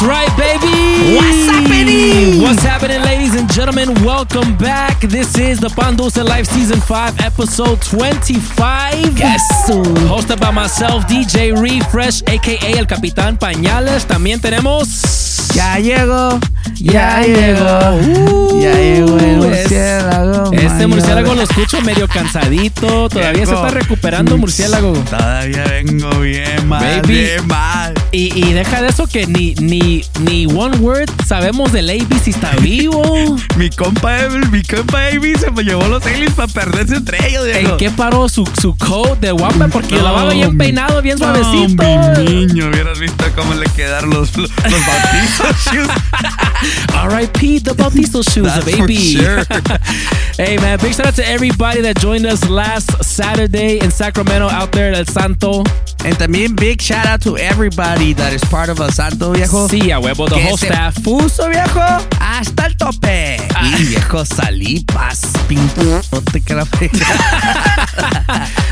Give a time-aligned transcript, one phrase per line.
[0.00, 1.14] That's right, baby.
[1.14, 2.40] What's happening?
[2.40, 3.92] What's happening, ladies and gentlemen?
[4.02, 4.98] Welcome back.
[5.02, 9.18] This is the Pandulce Life Season 5, Episode 25.
[9.18, 9.68] Yes.
[10.08, 14.06] Hosted by myself, DJ Refresh, aka El Capitán Pañales.
[14.06, 15.52] También tenemos.
[15.54, 16.38] Ya llegó,
[16.80, 20.52] ya, Ya llegó, ya llegó el Uh, murciélago.
[20.52, 23.08] Este murciélago lo escucho medio cansadito.
[23.08, 24.92] Todavía se está recuperando, murciélago.
[24.92, 27.14] Todavía vengo bien mal, Baby.
[27.14, 27.94] bien mal.
[28.12, 32.30] Y, y deja de eso que ni, ni, ni One Word sabemos del AB si
[32.30, 33.36] está vivo.
[33.56, 34.16] Mi compa,
[34.50, 37.46] mi compa Amy se me llevó los aliens para perderse entre ellos.
[37.46, 39.68] ¿En qué paró su, su coat de guapa?
[39.68, 41.82] Porque No, lo va bien peinado, bien No, suavecito.
[42.22, 45.70] mi niño, hubieras visto cómo le quedaron los, los bautizos.
[46.94, 47.60] R.I.P.
[47.60, 48.96] the Bautizo shoes, That's for baby.
[48.96, 49.42] sure.
[50.36, 54.72] hey, man, big shout out to everybody that joined us last Saturday in Sacramento out
[54.72, 55.64] there at El Santo.
[56.02, 59.68] And también big shout out to everybody that is part of El Santo, viejo.
[59.68, 60.94] Sí, a huevo, the whole staff.
[61.02, 61.80] puso, viejo,
[62.20, 63.36] hasta el tope.
[63.54, 63.76] Ah.
[63.78, 66.00] Y viejo, salí paz, pinto.
[66.12, 66.40] No te.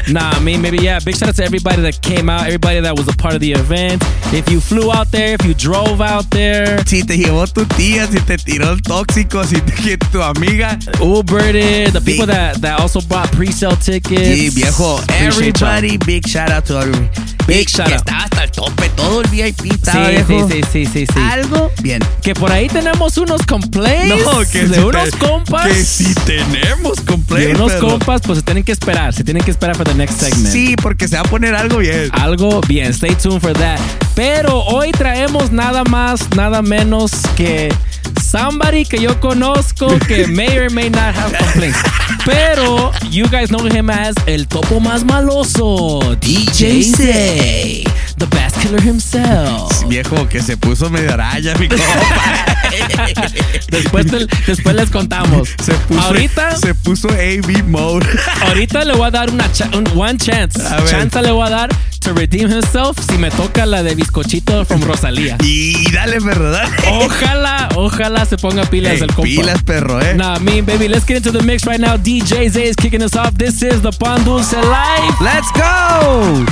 [0.08, 0.98] Nah, I mean, maybe, yeah.
[1.04, 3.52] Big shout out to everybody that came out, everybody that was a part of the
[3.52, 4.02] event.
[4.32, 8.06] If you flew out there, if you drove out there, Si te llevó tu tía,
[8.06, 10.78] si te tiró el tóxico, si te que tu amiga.
[11.00, 14.28] Ubered it, the people Big- that, that also bought pre-sale tickets.
[14.28, 14.98] Sí, viejo.
[14.98, 15.68] Appreciate y'all.
[15.78, 17.08] Everybody, big shout out to everybody.
[17.46, 18.00] Big Que- shout que out.
[18.00, 20.48] estaba hasta el tope, todo el VIP estaba, Sí, viejo.
[20.50, 21.18] sí, sí, sí, sí.
[21.18, 22.02] Algo bien.
[22.22, 24.08] Que por ahí tenemos unos complaints
[24.52, 25.66] de si unos te- compas.
[25.66, 27.54] Que si tenemos de complaints.
[27.58, 29.14] unos pero- compas, pues se tienen que esperar.
[29.14, 30.52] Se tienen que esperar para the next segment.
[30.52, 32.10] Sí, porque se va a poner algo bien.
[32.12, 33.80] Algo bien, stay tuned for that.
[34.22, 37.72] Pero hoy traemos nada más, nada menos que
[38.20, 41.78] somebody que yo conozco que may or may not have complaints.
[42.24, 47.84] Pero you guys know him as el topo más maloso, DJ Zay,
[48.16, 49.84] the bass killer himself.
[49.86, 51.84] Viejo, que se puso medio araña, mi compa.
[53.70, 55.48] Después, te- después les contamos.
[55.64, 58.04] Se puso, Ahorita, se puso AV mode.
[58.46, 60.60] ahorita le voy a dar una cha- un one chance.
[60.66, 60.90] A ver.
[60.90, 61.68] Chance le voy a dar
[62.08, 65.36] to redeem himself si me toca la de bizcochito from Rosalía.
[65.42, 66.70] Y dale, perro, dale.
[67.04, 69.22] Ojalá, ojalá se ponga pilas el compa.
[69.22, 70.14] pilas, perro, eh.
[70.14, 71.96] Nah, me baby, let's get into the mix right now.
[71.96, 73.34] DJ Zay is kicking us off.
[73.36, 75.20] This is the Pan Dulce Live.
[75.20, 76.44] Let's go.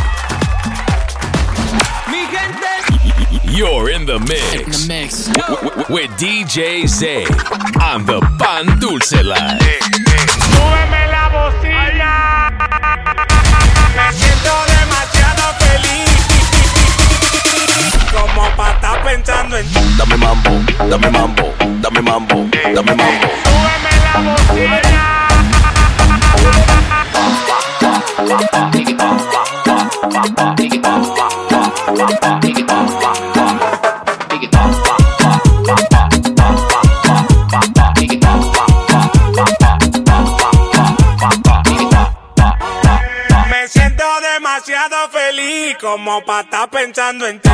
[3.45, 4.87] You're in the mix.
[4.87, 5.29] mix.
[5.29, 7.25] w- w- with DJ Zay
[7.81, 9.79] on the Pan Dulce Live.
[10.53, 12.51] Súbeme la bocina.
[13.97, 15.16] Me siento demasiado
[15.77, 16.11] feliz.
[18.13, 19.81] Como estar pensando en ti.
[19.99, 20.51] Dame mambo,
[20.89, 23.29] dame mambo, dame mambo, dame mambo.
[23.45, 24.97] Súbeme la bocina.
[45.81, 47.51] Como para estar pensando en ti.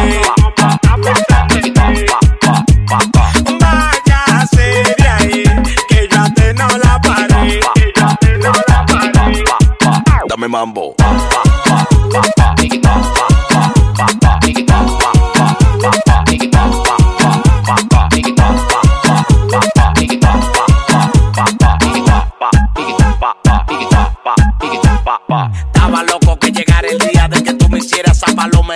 [3.60, 5.44] Váyase de ahí,
[5.88, 7.60] que yo a ti no la paré.
[7.74, 9.44] Que yo a ti no la paré.
[10.28, 10.94] Dame mambo.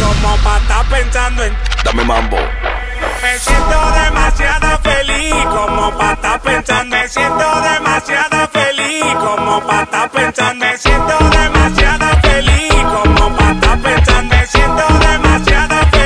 [0.00, 2.36] como para estar pensando en Dame mambo.
[3.22, 6.96] Me siento demasiado feliz como para estar pensando.
[6.96, 10.64] Me siento demasiado feliz como para estar pensando.
[10.66, 14.36] Me siento demasiado feliz como para estar pensando.
[14.36, 16.00] Me siento demasiado feliz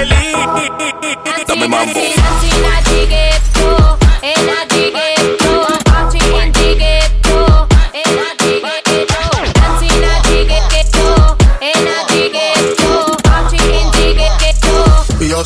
[1.69, 2.00] mambo.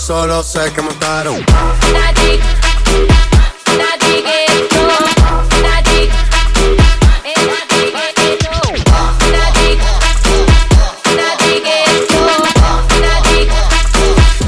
[0.09, 1.45] Solo sé que montaron.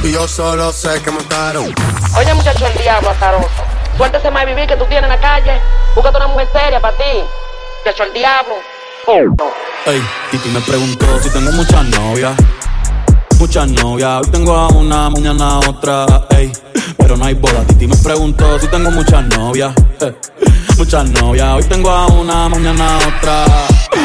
[0.03, 1.75] Y yo solo sé que montaron.
[2.17, 3.51] Oye, muchacho, el diablo azaroso.
[3.99, 5.61] Suéltese más vivir que tú tienes en la calle.
[5.95, 7.23] Búscate una mujer seria para ti.
[7.85, 8.55] Muchacho, el diablo.
[9.85, 12.35] Ey, Titi me preguntó si tengo muchas novias.
[13.41, 16.07] Muchas novias, hoy tengo a una, mañana otra,
[16.37, 16.53] ey.
[16.99, 17.65] Pero no hay boda.
[17.67, 19.73] Titi me preguntó si tengo muchas novias.
[20.01, 20.15] eh.
[20.77, 23.45] Muchas novias, hoy tengo a una, mañana otra.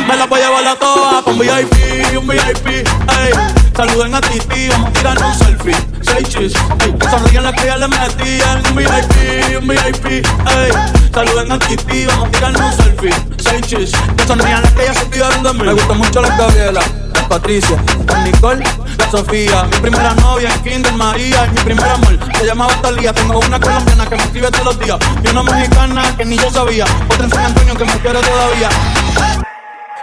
[0.08, 3.34] Me la voy a llevar a todas con VIP, un VIP, ey.
[3.76, 5.76] Saluden a Titi, vamos a tirar un selfie.
[6.02, 6.96] Seis chis, ey.
[7.12, 8.64] Sonríen las que ya le metían.
[8.70, 10.72] Un VIP, un VIP, ey.
[11.14, 13.14] Saluden a Titi, vamos a tirar un selfie.
[13.38, 15.64] Seis chis, que sonrían las que ya se olvidaron de mí.
[15.64, 16.82] Me gustan mucho las Gabriela,
[17.28, 17.78] Patricia,
[18.24, 18.64] Nicole,
[18.98, 19.64] la Sofía.
[19.72, 23.14] Mi primera novia en Kinder María mi primer amor se llamaba Talía.
[23.14, 26.50] Tengo una colombiana que me escribe todos los días y una mexicana que ni yo
[26.50, 26.86] sabía.
[27.10, 28.70] Otra en San Antonio que me quiere todavía.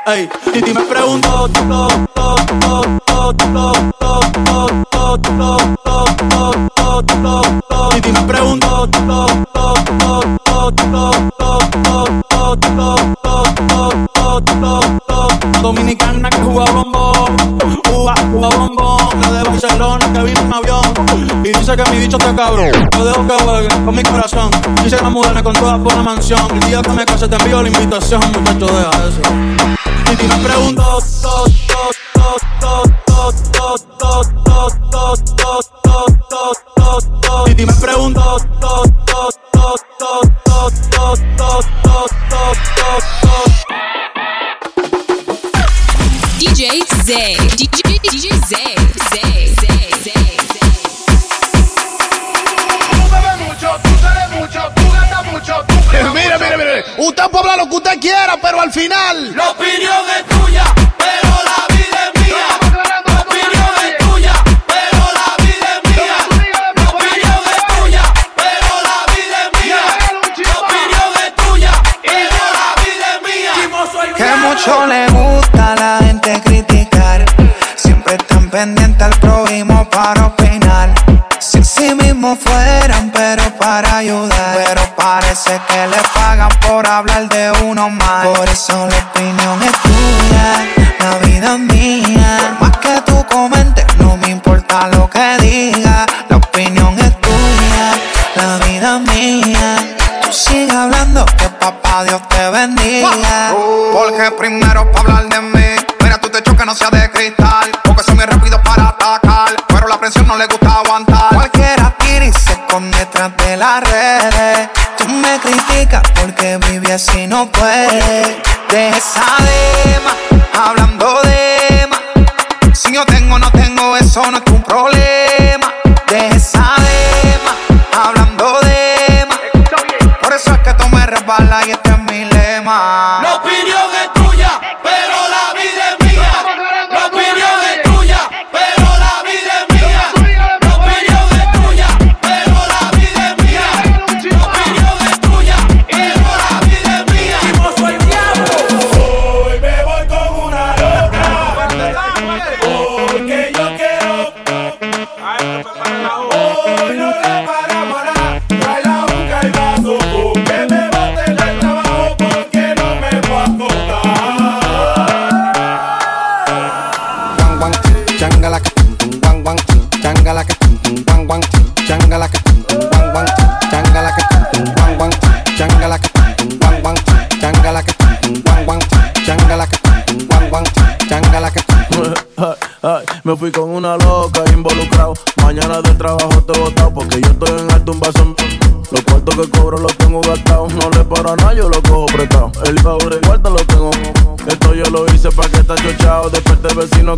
[0.07, 1.49] Ey, Titi me preguntó.
[7.93, 8.89] Titi me preguntó.
[15.63, 17.12] Dominicana que juega bombón,
[18.77, 20.83] La de Barcelona que vino en avión
[21.45, 22.71] y dice que mi bicho está cabrón.
[22.97, 24.51] Yo dejo que juegue con mi corazón.
[24.83, 26.51] Dice que mudarme con todas por una mansión.
[26.53, 29.21] El día que me case te envío la invitación, muchacho, deja eso.
[30.07, 32.83] Titi me preguntó, to, to, to, to,
[33.13, 35.72] to, to, to, to, to, to, to,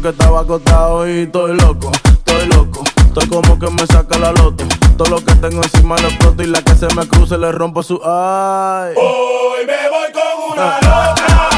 [0.03, 1.09] Que estaba acostado.
[1.09, 2.83] Y estoy loco, estoy loco.
[3.07, 4.65] Estoy como que me saca la loto.
[4.99, 6.43] Todo lo que tengo encima lo exploto.
[6.43, 8.93] Y la que se me cruce le rompo su ay.
[8.97, 11.54] Hoy me voy con una loca.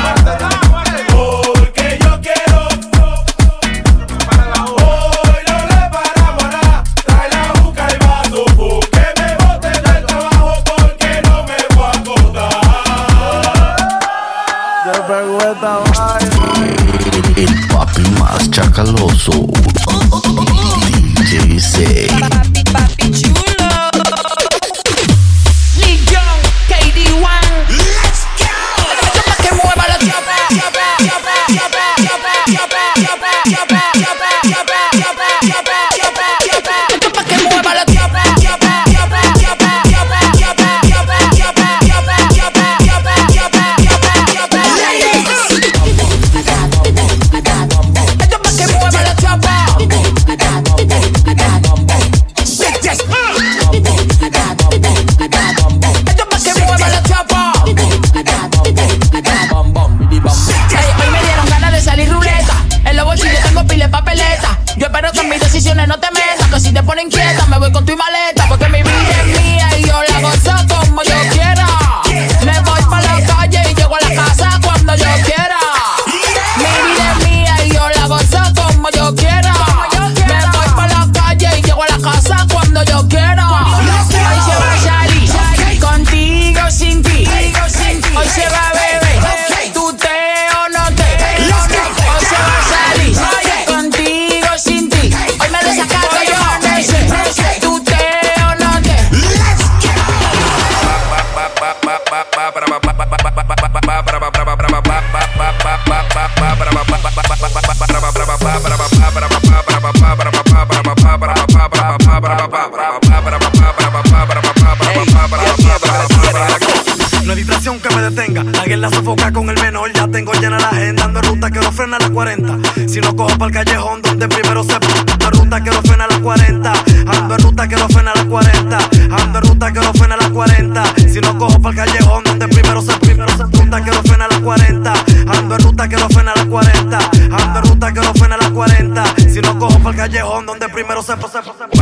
[119.15, 119.93] La con el menor.
[119.93, 121.05] Ya tengo llena la agenda.
[121.05, 122.59] Ando en ruta que no frena a las 40.
[122.89, 124.73] Si no cojo para el callejón donde primero se.
[124.75, 126.73] En ruta que no frena a las 40.
[127.07, 128.79] Ando en ruta que no frena a las 40.
[129.23, 130.85] Ando en ruta que no frena a las 40.
[131.13, 132.93] Si no cojo para el callejón donde primero se.
[132.99, 133.45] Primero se.
[133.45, 134.93] Ruta que no frena a las 40.
[135.29, 136.99] Ando en ruta que no frena a las 40.
[136.99, 139.05] Ando en ruta que no frena a las 40.
[139.33, 141.13] Si no cojo para el callejón donde primero se.
[141.15, 141.79] se- se-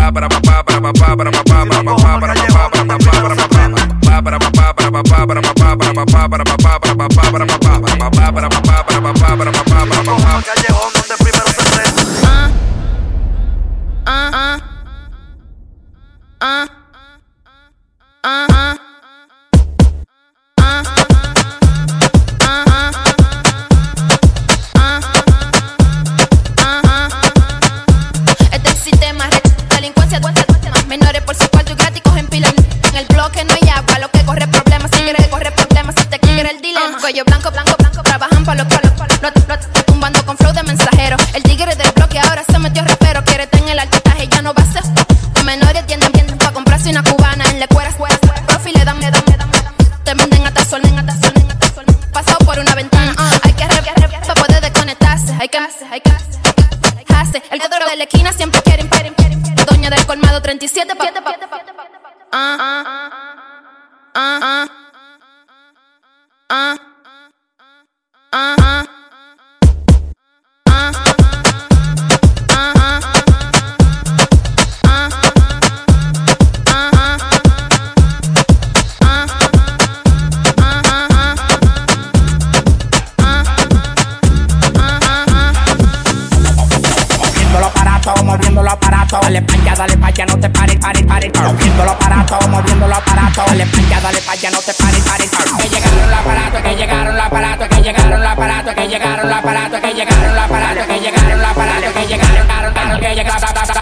[88.37, 89.21] moviendo los aparatos.
[89.21, 91.31] Dale pa' dale pa' allá, no te pares, pares, pares.
[91.35, 93.47] Moviendo los aparatos, moviendo los aparatos.
[93.47, 95.31] Dale pa' dale pa' allá, no te pares, pares.
[95.31, 99.39] Que llegaron los aparatos, que llegaron los aparatos, que llegaron los aparatos, que llegaron los
[99.39, 103.74] aparatos, que llegaron los aparatos, que llegaron los aparatos, que llegaron, llegaron, llegaron, que llegaron.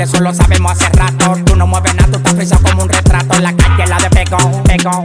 [0.00, 1.36] Hablador, eso lo sabemos hace rato.
[1.44, 3.38] Tú no mueves nada, tú estás frisado como un retrato.
[3.40, 5.02] La calle la de pegón, pegón.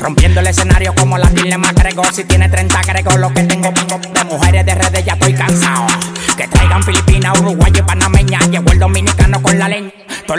[0.00, 2.02] Rompiendo el escenario como la Dile Magrego.
[2.12, 3.45] Si tiene 30 agrego lo que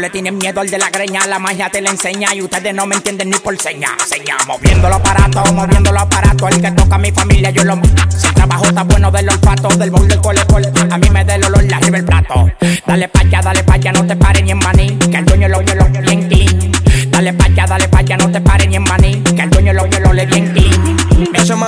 [0.10, 1.26] tienen miedo al de la greña.
[1.28, 3.90] La magia te la enseña y ustedes no me entienden ni por seña.
[4.06, 6.50] Seña, moviendo los aparatos, moviendo los aparatos.
[6.52, 7.80] El que toca a mi familia, yo lo.
[8.10, 10.72] Si el trabajo está bueno del olfato, del bol del cole, cole.
[10.90, 12.50] A mí me da el olor, la el plato.
[12.86, 14.98] Dale pa' allá, dale pa' allá, no te pares ni en maní.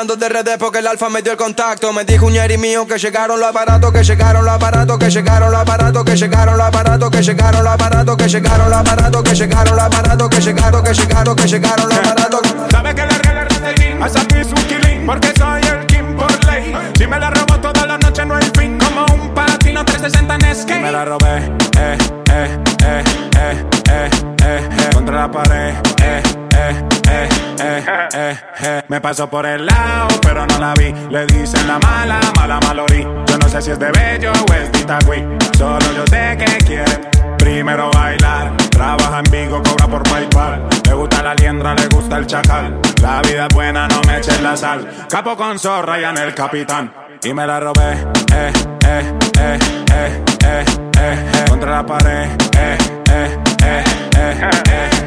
[0.09, 1.91] Llamando de redes porque el alfa me dio el contacto.
[1.93, 5.51] Me dijo un yeri mío que llegaron los aparatos, que llegaron los aparatos, que llegaron
[5.51, 9.35] los aparatos, que llegaron los aparatos, que llegaron los aparatos, que llegaron los aparatos, que
[9.35, 12.41] llegaron los aparatos, que llegaron, que llegaron, que llegaron los aparatos.
[12.71, 16.45] Sabe que le regalé el ring, a Sapi su killing, porque soy el king por
[16.45, 16.73] ley.
[16.97, 20.55] Si me la robo toda la noche no hay fin, como un patino 360 en
[20.55, 20.81] skate.
[20.81, 21.37] Me la robé,
[21.77, 21.97] eh,
[22.31, 23.03] eh, eh,
[23.37, 24.09] eh, eh,
[24.43, 26.21] eh, eh, contra la pared, eh,
[26.69, 28.81] eh, eh, eh, eh, eh.
[28.87, 30.93] Me pasó por el lado, pero no la vi.
[31.09, 33.01] Le dicen la mala, mala malorí.
[33.27, 35.23] Yo no sé si es de bello o es de Itagüí.
[35.57, 38.55] Solo yo sé que quiere primero bailar.
[38.69, 40.67] Trabaja en Vigo, cobra por PayPal.
[40.85, 42.79] Le gusta la liendra, le gusta el chacal.
[43.01, 44.89] La vida es buena, no me eches la sal.
[45.09, 46.93] Capo con zorra y en el capitán.
[47.21, 47.91] Y me la robé,
[48.33, 48.53] eh,
[48.85, 49.59] eh, eh,
[49.91, 50.65] eh, eh, eh,
[50.97, 51.45] eh.
[51.49, 52.77] Contra la pared, eh,
[53.11, 53.83] eh, eh,
[54.15, 54.98] eh, eh.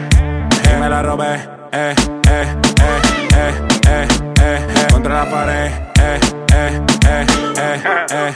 [0.82, 1.34] Me la robé,
[1.72, 1.94] eh,
[2.28, 3.02] eh, eh,
[3.36, 3.54] eh,
[3.86, 4.08] eh,
[4.40, 4.86] eh, eh.
[4.90, 6.20] Contra la pared, eh,
[6.52, 8.34] eh, eh, eh, eh.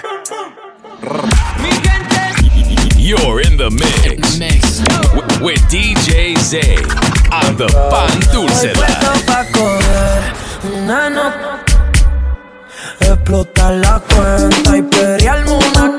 [2.97, 4.79] You're in the mix,
[5.13, 6.61] w- with DJ Z
[7.33, 8.73] on the Pan Dulce
[10.87, 11.63] nota
[13.01, 15.99] Explotar la cuenta y pelearme una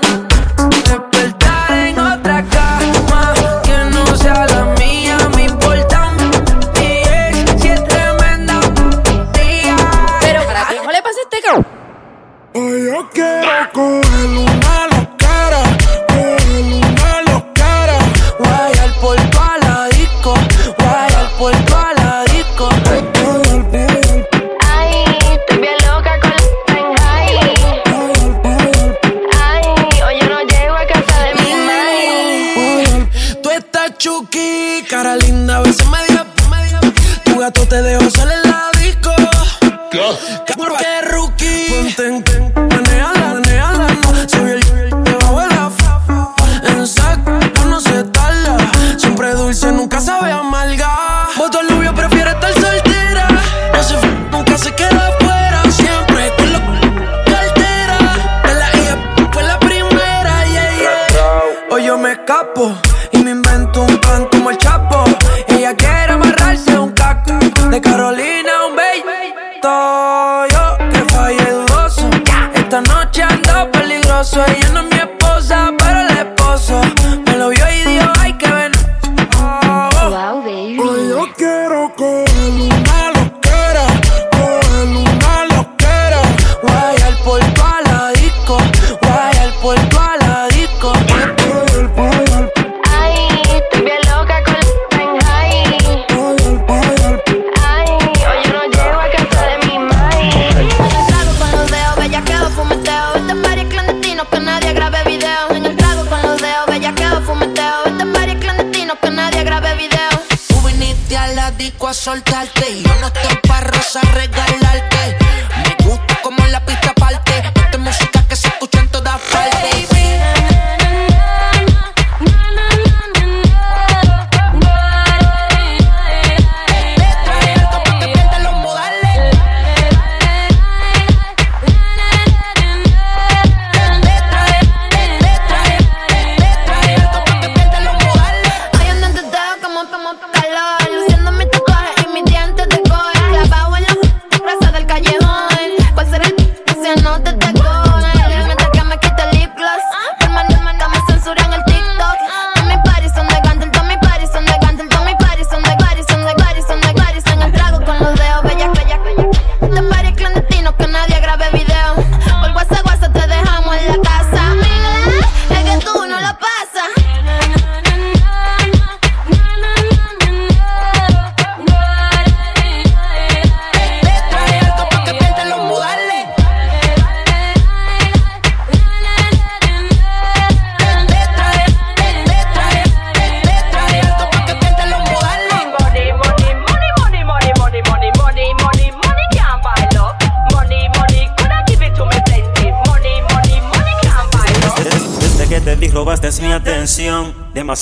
[33.97, 36.79] chuki, cara linda, a veces me diga, me diga,
[37.23, 38.36] tu gato te dejo solo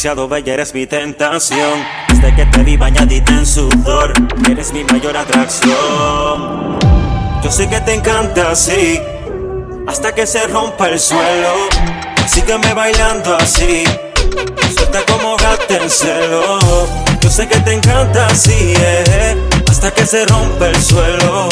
[0.06, 1.84] demasiado bella, eres mi tentación.
[2.10, 4.14] Desde que te vi bañadita en sudor,
[4.48, 6.78] eres mi mayor atracción.
[7.44, 9.02] Yo sé que te encanta así,
[9.88, 11.54] hasta que se rompa el suelo.
[12.28, 13.84] Sígueme bailando así,
[14.76, 16.60] suelta como gata en celo.
[17.20, 19.36] Yo sé que te encanta así, eh,
[19.68, 21.50] hasta que se rompa el suelo.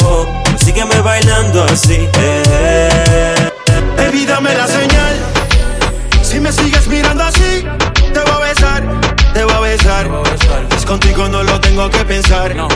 [0.64, 3.50] Sígueme bailando así, eh.
[3.96, 5.16] Baby, dame la señal,
[6.22, 7.66] si me sigues mirando así
[8.14, 8.82] te voy a besar,
[9.34, 10.10] te voy a besar.
[10.76, 12.54] Es contigo no lo tengo que pensar.
[12.54, 12.68] No,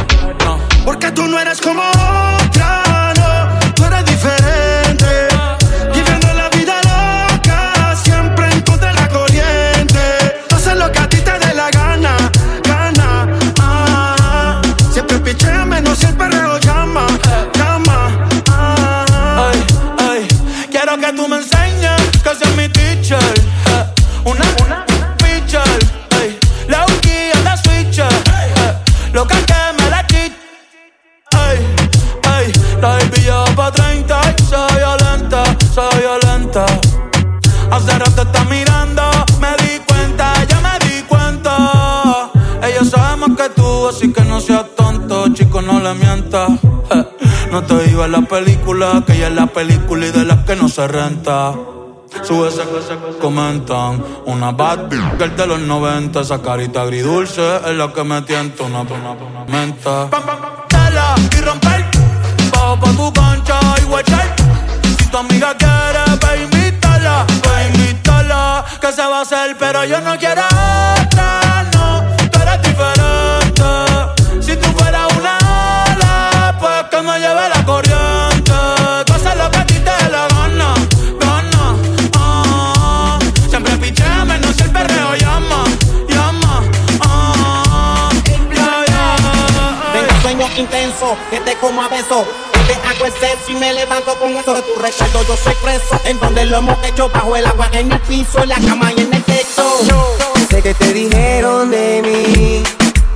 [0.44, 0.58] no.
[0.84, 1.82] Porque tú no eres como
[48.10, 51.54] la película, que ella es la película y de las que no se renta.
[52.22, 57.92] Sube ese que comentan Una bad girl de los 90 Esa carita agridulce es la
[57.92, 58.82] que me tienta Una,
[59.46, 60.08] menta.
[61.36, 61.84] Y romper.
[62.50, 64.36] Bajo pa' tu cancha y guachar.
[64.98, 70.00] Si tu amiga quiere, ve invítala Ve invítala Que se va a hacer, pero yo
[70.00, 70.42] no quiero
[70.96, 71.47] estar
[91.08, 92.26] beso, que te como a beso.
[92.66, 95.22] Te hago exceso y me levanto con eso de tu recuerdo.
[95.26, 98.48] Yo soy preso en donde lo hemos hecho, bajo el agua, en el piso, en
[98.50, 99.64] la cama y en el techo.
[99.86, 100.16] Yo
[100.50, 102.62] sé que te dijeron de mí,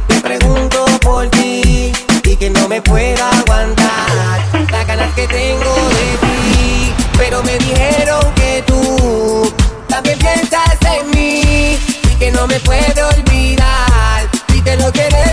[0.09, 1.93] te pregunto por ti
[2.25, 6.93] y que no me pueda aguantar las ganas que tengo de ti.
[7.19, 9.53] Pero me dijeron que tú
[9.89, 11.79] también piensas en mí
[12.11, 15.32] y que no me puedo olvidar y que no quieres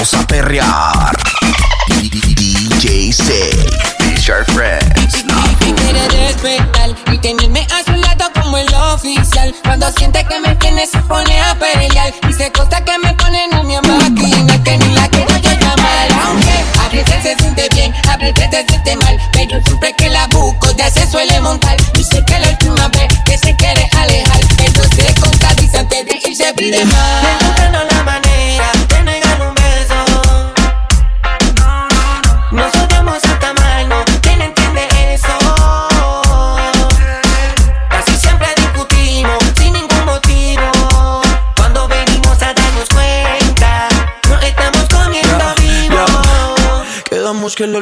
[0.00, 1.19] Vamos a perrear.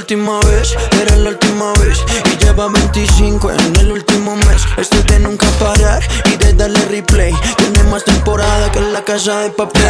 [0.09, 1.99] última vez, era la última vez.
[2.33, 4.63] Y lleva 25 en el último mes.
[4.79, 7.35] Esto de nunca parar y de darle replay.
[7.59, 9.85] Tiene más temporada que la casa de papel.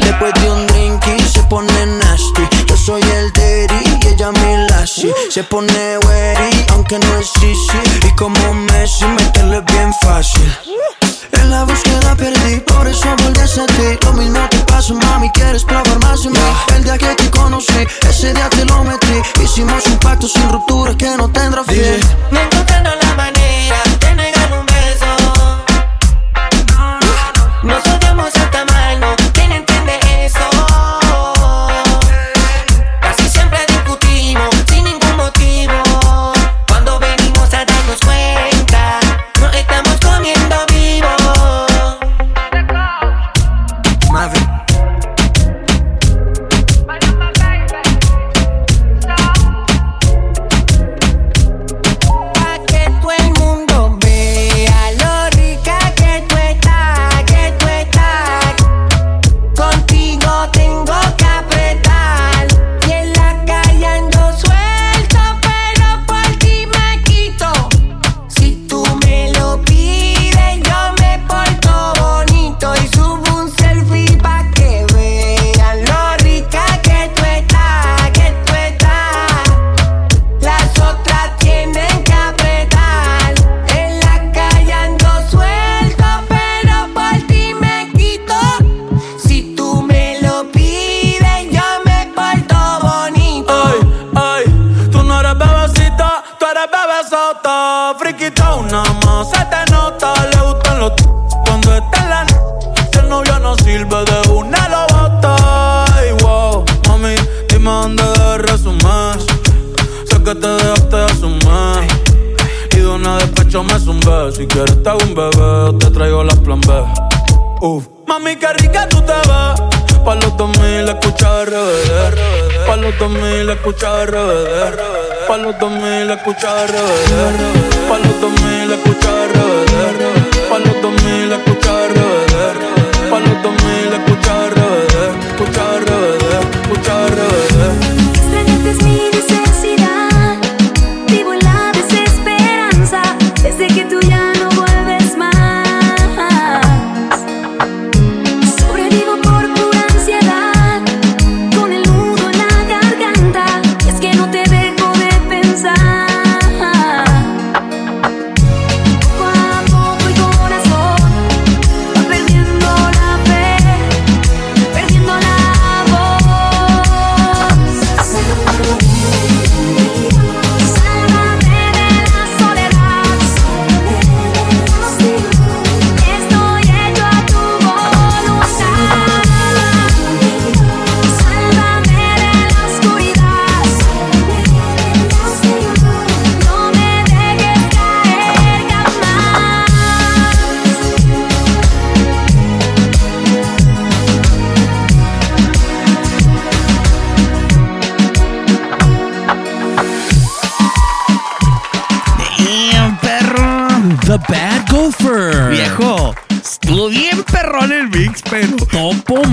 [0.00, 2.48] Después de un drink y se pone nasty.
[2.66, 5.97] Yo soy el daddy y ella mi lassie Se pone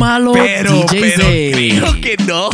[0.06, 1.70] malo, Pero, DJ pero Zay.
[1.80, 2.50] creo que no.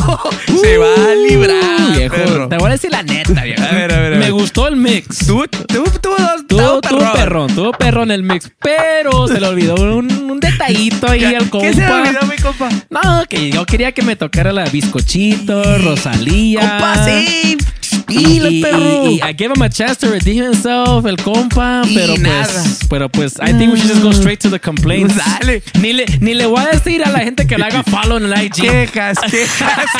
[0.60, 2.48] Se va a librar, Viejo, perro.
[2.48, 3.62] te voy a decir la neta, viejo.
[3.62, 5.26] A ver, a ver, a Me gustó el mix.
[5.26, 5.66] Tuvo dos.
[6.48, 11.10] Tuvo, estaba tuvo perrón, tuvo perrón el mix, pero se le olvidó un, un detallito
[11.10, 11.66] ahí al compa.
[11.66, 12.68] ¿Qué se le olvidó, mi compa?
[12.90, 16.60] No, que yo quería que me tocara la bizcochito, Rosalía.
[16.60, 17.56] Compa, sí.
[18.06, 18.78] Dile, y- perro.
[19.10, 22.46] y- y I gave him a chance to redeem himself, el compa, Y pero nada.
[22.46, 25.14] pues, pero pues, I think we should just go straight to the complaints.
[25.16, 25.62] Dale.
[25.80, 28.24] Ni le, ni le voy a decir a la gente que le haga follow en
[28.32, 28.62] el IG.
[28.62, 29.90] Quejas, quejas.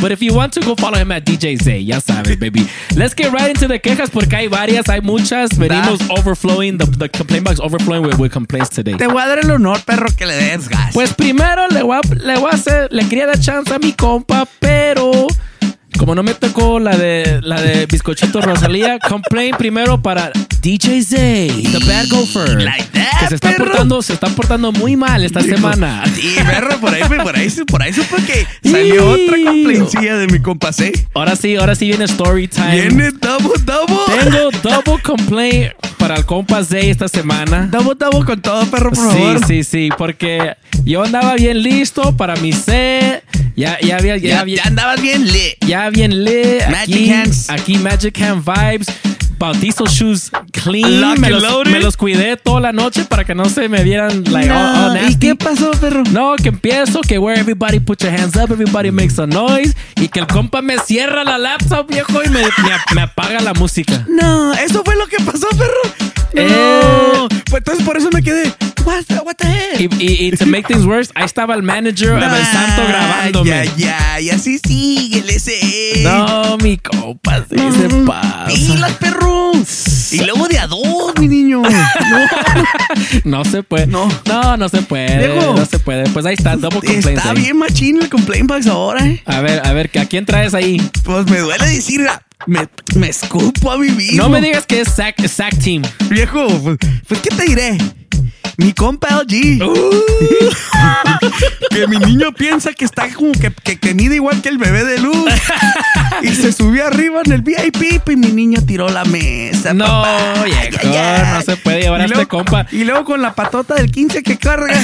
[0.00, 2.66] But if you want to go follow him at DJ Zay, ya sabes, baby.
[2.96, 5.50] Let's get right into the quejas porque hay varias, hay muchas.
[5.58, 8.94] Venimos overflowing, the, the complaint box overflowing with, with complaints today.
[8.96, 10.92] Te voy a dar el honor, perro, que le des gas.
[10.92, 13.92] Pues primero le voy a, le voy a hacer, le quería dar chance a mi
[13.92, 15.26] compa, pero
[16.02, 21.62] como no me tocó la de la de bizcochito Rosalía, complain primero para DJ Zay,
[21.62, 23.66] the bad gopher, Like that, que se está perro.
[23.66, 26.02] portando, se está portando muy mal esta semana.
[26.12, 30.40] Sí, perro, por ahí, por ahí, por ahí supe que salió otra complaintsilla de mi
[30.40, 30.92] compa C.
[31.14, 32.72] Ahora sí, ahora sí viene story time.
[32.88, 33.96] Viene double, double.
[34.24, 37.68] Tengo double complaint para el compa Zay esta semana.
[37.70, 39.46] Double, double con todo, perro, por Sí, favor.
[39.46, 43.22] sí, sí, porque yo andaba bien listo para mi set.
[43.54, 45.56] Ya, ya había, ya, Ya, había- ya andabas bien lit.
[45.66, 46.66] ya bien lit.
[46.70, 47.50] Magic aquí, hands.
[47.50, 48.88] Aquí Magic Hand Vibes.
[49.38, 51.20] Bautizo shoes clean.
[51.20, 54.48] Me los, me los cuidé toda la noche para que no se me vieran like
[54.48, 54.54] No,
[54.90, 56.04] all, all ¿Y qué pasó, perro?
[56.12, 59.74] No, que empiezo, que where everybody put your hands up, everybody makes a noise.
[59.96, 63.52] Y que el compa me cierra la laptop, viejo, y me, me- me apaga la
[63.54, 64.06] música.
[64.08, 65.82] No, eso fue lo que pasó, perro.
[66.34, 66.42] No.
[66.42, 67.28] Eh.
[67.50, 68.52] Pues entonces por eso me quedé.
[68.84, 69.80] What, the- what the heck?
[69.80, 73.50] Y, y- y to make things worse, ahí estaba el manager, el santo grabándome.
[73.50, 76.00] Ya, ya, y así síguele ese.
[76.02, 78.46] No, mi compa, sí se pasa.
[78.46, 79.52] Pilas, perro.
[80.10, 81.62] Y luego de a dos, mi niño.
[83.24, 83.86] No se puede.
[83.86, 84.08] No.
[84.26, 85.18] No, no se puede.
[85.28, 85.54] Viejo.
[85.56, 86.08] No se puede.
[86.10, 87.06] Pues ahí está, double complaints.
[87.06, 87.36] Está ahí.
[87.36, 89.22] bien machín el complaint box ahora, eh.
[89.26, 90.80] A ver, a ver, ¿a quién traes ahí?
[91.04, 94.16] Pues me duele decir, ah, me, me escupo a mi vivo.
[94.22, 95.82] No me digas que es Sack, Sack Team.
[96.10, 97.78] Viejo, pues, pues, ¿qué te diré?
[98.56, 99.62] Mi compa LG.
[99.62, 99.90] Uh.
[101.70, 104.84] que mi niño piensa que está como que, que, que mide igual que el bebé
[104.84, 105.16] de luz.
[106.22, 109.72] y se subió arriba en el VIP y mi niño tiró la mesa.
[109.72, 110.42] No, papá.
[110.44, 112.66] viejo, Ay, ay, no se puede llevar a Y este luego- compa.
[112.70, 114.74] Y luego con la patota del 15 que carga.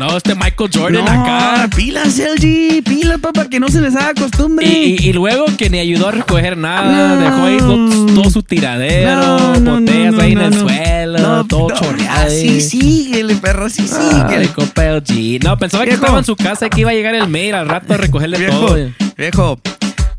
[0.00, 1.68] No, este Michael Jordan no, acá.
[1.76, 2.82] pilas, LG.
[2.82, 4.66] Pilas, papá, que no se les haga costumbre.
[4.66, 7.20] Y, y- y luego que ni ayudó a recoger nada, No.
[7.20, 12.26] dejó ahí todo, todo su tiradero, No, botellas ahí en el suelo, todo chorreado.
[12.26, 12.60] Así ahí.
[12.62, 14.48] síguele, perro, así Ay, síguele.
[14.48, 15.38] compa LG.
[15.44, 17.68] No, pensaba que estaba en su casa y que iba a llegar el mail al
[17.68, 18.78] rato a recogerle todo.
[19.18, 19.60] Viejo,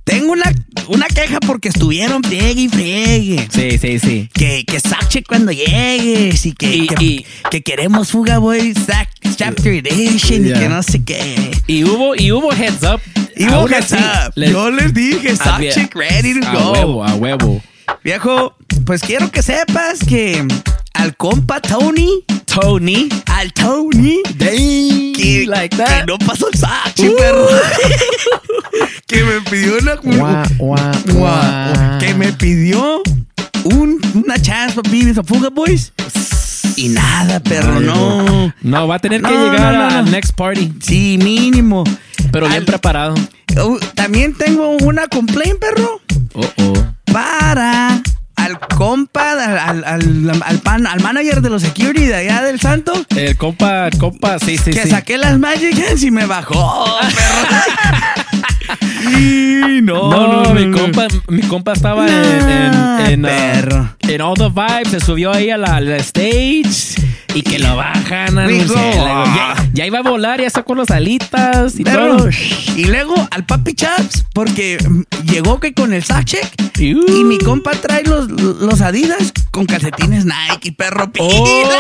[0.04, 0.52] tengo una,
[0.88, 3.48] una queja porque estuvieron friegue y friegue.
[3.52, 4.30] Sí, sí, sí.
[4.34, 9.10] Que, que Sache cuando llegues y que, Y- que, y- que queremos Fuga Boy Sac
[9.36, 10.60] Chapter Edition y Ya.
[10.60, 11.52] que no sé qué.
[11.68, 13.00] Y hubo, y hubo heads up
[13.36, 14.34] Y Aún vos, así, up.
[14.36, 15.60] Yo les dije, Ah.
[15.74, 16.72] Chick ready to A go.
[16.74, 17.62] huevo, a huevo.
[18.04, 20.46] Viejo, pues quiero que sepas que
[20.94, 26.06] al compa Tony, Tony, al Tony, que, like que that.
[26.06, 27.48] no pasó el Sachi, perro.
[29.08, 30.44] que me pidió una.
[31.98, 33.02] Que me pidió
[33.64, 35.94] un, una chance para Beavis and Fuga Boys.
[36.76, 38.54] Y nada, perro, no.
[38.62, 40.74] No, va a tener que llegar no, no, al next party.
[40.82, 41.86] Sí, mínimo.
[42.34, 43.16] Pero bien Al- preparado.
[43.56, 46.02] Uh, también tengo una complaint, perro.
[46.34, 46.74] Oh, oh.
[47.14, 48.02] para
[48.52, 52.60] al compa, al, al, al, al pan- al manager de los security de allá del
[52.60, 54.90] Santo, El compa, el compa, sí, sí, que sí.
[54.90, 59.12] saqué las Magic y me bajó, perro.
[59.18, 63.96] y no, No, no, mi, compa, mi compa estaba en, Nah, en, en, uh, perro.
[64.02, 66.96] en All the Vibes, se subió ahí a la, a la stage
[67.34, 68.38] y que lo bajan.
[68.38, 72.30] a Dijo, ya, ya iba a volar, ya sacó las alitas y todo.
[72.76, 74.78] Y luego al Papi Chaps, porque
[75.26, 80.26] llegó que con el Sachek uh, y mi compa trae los, los Adidas con calcetines
[80.26, 81.12] Nike, perro.
[81.12, 81.80] Pilas, Oh.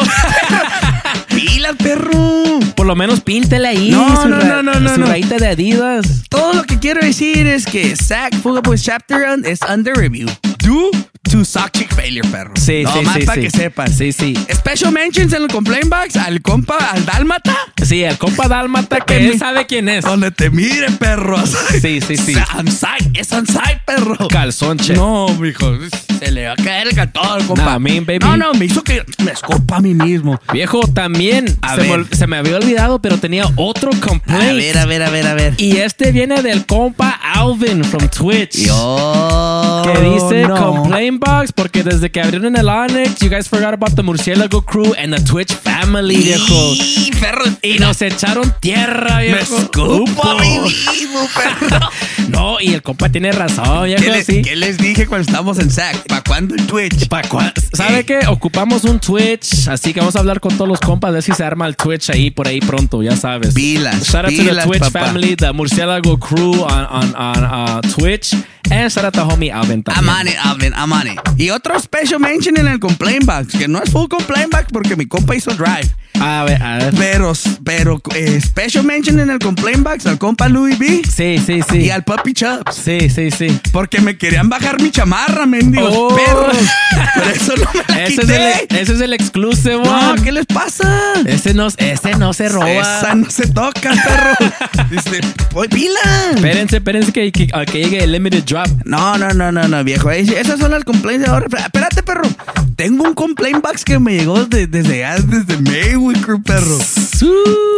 [1.36, 2.60] pilas, perro.
[2.76, 5.08] Por lo menos píntele ahí No, su, no, no, no, no, su no.
[5.08, 6.24] de Adidas.
[6.30, 10.30] Todo lo que quiero decir es que Zack Fuga Boys Chapter es under review.
[10.60, 10.92] Due
[11.32, 12.52] to Chick Failure, perro.
[12.56, 13.48] Sí, no, sí, más sí, para sí.
[13.48, 13.94] que sepan.
[13.94, 14.34] Sí, sí.
[14.54, 17.56] Special mentions en el complaint box al compa, al Dálmata.
[17.82, 20.04] Sí, el compa Dálmata que Que él sabe quién es.
[20.04, 21.38] Donde te mire, perro.
[21.82, 22.34] Sí, sí, sí.
[22.34, 24.28] Site, es site, perro.
[24.28, 24.94] Calzonche.
[24.94, 25.72] No, mijo.
[26.20, 27.64] Se le va a caer el cantón, compa.
[27.64, 28.20] Nah, me, baby.
[28.20, 30.40] No, no, me hizo que me escupa a mí mismo.
[30.52, 32.00] Viejo, también A se me, ver.
[32.02, 34.52] ol- se me había olvidado, pero tenía otro complaint.
[34.52, 35.54] A ver, a ver, a ver, a ver.
[35.58, 38.58] Y este viene del compa Alvin from Twitch.
[38.68, 39.82] Yo.
[39.86, 40.56] Que dice no.
[40.56, 41.21] complaint
[41.56, 45.22] porque desde que abrieron el Onyx, you guys forgot about the Murciélago crew and the
[45.24, 46.74] Twitch family, viejo.
[46.76, 47.44] Y, perro.
[47.62, 49.58] Y nos echaron tierra, Me viejo.
[49.58, 50.70] escupo a mí Upo.
[50.92, 51.90] mismo, perro.
[52.28, 54.42] No, y el compa tiene razón, ¿Qué, viejo, les, sí.
[54.42, 56.08] qué les dije cuando estábamos en SAC?
[56.08, 57.08] ¿Para cuándo el Twitch?
[57.10, 58.20] Pa' cua- ¿Sabe qué?
[58.28, 61.34] Ocupamos un Twitch, así que vamos a hablar con todos los compas, a ver si
[61.34, 63.54] se arma el Twitch ahí por ahí pronto, ya sabes.
[63.54, 65.08] Pilas, Shout out to the pilas, Twitch papá.
[65.08, 68.34] family, the Murciélago crew on, on, on uh, Twitch,
[68.70, 71.11] and shout out to homie Alvin I'm on it, Alvin, I'm on it.
[71.38, 74.96] Y otro special mention en el complaint box, que no es full complaint box porque
[74.96, 75.90] mi compa hizo drive.
[76.32, 76.94] A ver, a ver.
[76.98, 81.02] Pero, pero eh, special mention en el complaint box al compa Louis B.
[81.04, 81.78] Sí, sí, sí.
[81.80, 82.76] Y al Puppy Chubbs.
[82.76, 83.60] Sí, sí, sí.
[83.72, 86.16] Porque me querían bajar mi chamarra, mendigos Oh.
[86.16, 86.58] perros.
[87.16, 90.16] Por eso no me la Ese es, el, ese es el exclusive No.
[90.24, 91.14] ¿qué les pasa?
[91.26, 92.70] Ese no, ese no se roba.
[92.72, 94.88] Esa no se toca, perro.
[94.92, 96.00] Dice, pues pila.
[96.36, 98.68] Espérense, espérense que, que, llegue el limited drop.
[98.86, 100.12] No, no, no, no, no, viejo.
[100.12, 101.48] Es- Esas son las complaints de ahora.
[101.58, 102.28] Espérate, perro.
[102.76, 106.78] Tengo un complaint box que me llegó de- desde allá, desde Mayweather, crew, perro.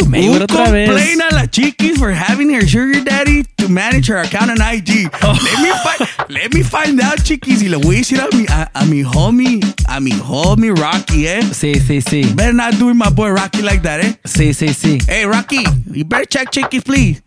[0.07, 0.89] Mayweather un otra vez.
[0.89, 5.09] a la chiquis for having her sugar daddy to manage her account on IG.
[5.21, 5.33] Oh.
[5.43, 7.61] Let, me find, let me find out, chiquis.
[7.61, 11.27] Y le voy a decir a mi, a, a mi homie, a mi homie Rocky,
[11.27, 11.41] eh.
[11.53, 12.23] Sí, sí, sí.
[12.35, 14.17] Better not doing my boy Rocky like that, eh.
[14.25, 14.99] Sí, sí, sí.
[15.07, 17.21] Hey, Rocky, you better check chiquis, please.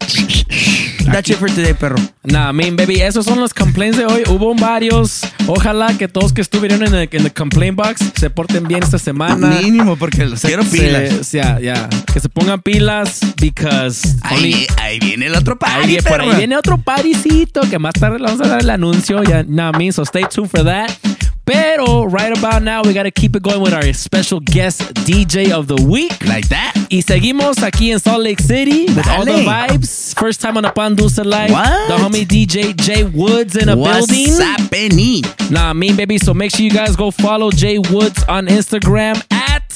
[1.07, 1.97] That's it for today, perro.
[2.24, 4.24] Nah, I mean, baby, esos son los complaints de hoy.
[4.28, 5.20] Hubo varios.
[5.47, 8.99] Ojalá que todos que estuvieron en el, en el complaint box se porten bien esta
[8.99, 9.47] semana.
[9.62, 11.30] Mínimo, porque los quiero pilas.
[11.30, 11.89] Ya, ya.
[12.12, 16.20] Que se pongan pilas because Ahí, only- ahí viene el otro party, ahí por.
[16.31, 19.22] Ahí viene otro partycito que más tarde le vamos a dar el anuncio.
[19.24, 20.91] Ya, nah, I mean, so stay tuned for that.
[21.45, 25.68] Pero right about now we gotta keep it going with our special guest DJ of
[25.68, 26.11] the week.
[26.27, 26.74] Like that.
[26.91, 30.12] Y seguimos aquí en Salt Lake City with all the vibes.
[30.18, 31.53] First time on a Pan Dulce Live.
[31.53, 31.89] What?
[31.89, 34.41] The homie DJ Jay Woods in a What's building.
[34.41, 35.22] happening?
[35.51, 36.18] Nah, mean, baby.
[36.18, 39.68] So make sure you guys go follow Jay Woods on Instagram at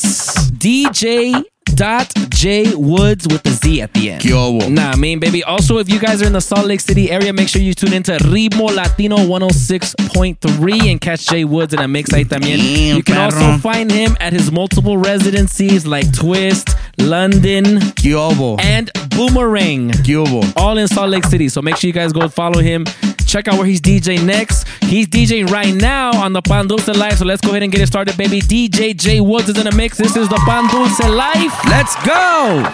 [0.59, 1.45] DJ
[1.81, 4.21] dot J Woods with the Z at the end.
[4.23, 4.69] ¿Qué hubo?
[4.71, 5.43] Nah, I mean, baby.
[5.43, 7.95] Also, if you guys are in the Salt Lake City area, make sure you tune
[7.95, 12.59] into Ritmo Latino 106.3 and catch Jay Woods in a mix ahí también.
[12.59, 13.25] Damn, you can perro.
[13.25, 16.69] also find him at his multiple residencies like Twist,
[16.99, 18.61] London, ¿Qué hubo?
[18.61, 20.43] and Boomerang ¿Qué hubo?
[20.57, 21.49] all in Salt Lake City.
[21.49, 22.85] So make sure you guys go follow him.
[23.31, 24.67] Check out where he's DJing next.
[24.83, 27.17] He's DJing right now on the Pan Dulce Live.
[27.17, 28.41] So let's go ahead and get it started, baby.
[28.41, 29.97] DJ J Woods is in the mix.
[29.97, 31.55] This is the Pan Dulce Live.
[31.67, 32.67] Let's go!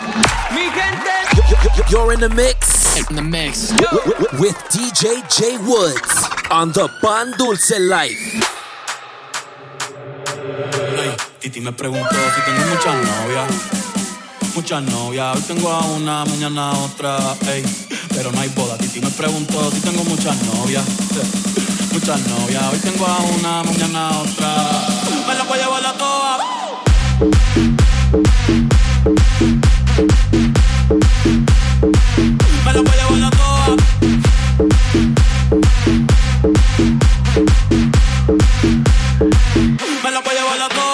[1.90, 2.96] You're in the mix.
[3.10, 3.70] In the mix.
[4.40, 8.16] With DJ J Woods on the Pan Dulce Life.
[10.96, 14.54] Ey, Titi me preguntó si tengo muchas novias.
[14.54, 15.36] Muchas novias.
[15.36, 17.18] Hoy tengo a una, mañana a otra.
[17.52, 17.62] Ey,
[18.16, 18.78] pero no hay boda.
[18.78, 20.84] Titi me preguntó si tengo muchas novias,
[21.92, 22.64] muchas novias.
[22.72, 24.48] Hoy tengo a una, mañana a otra.
[25.28, 26.40] Me la voy a llevar a todas.
[32.64, 33.76] Me la voy a llevar a todas.
[40.02, 40.86] Me la voy a llevar a todas.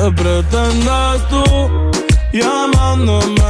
[0.00, 1.44] ¿Qué pretendes tú
[2.32, 3.49] llamándome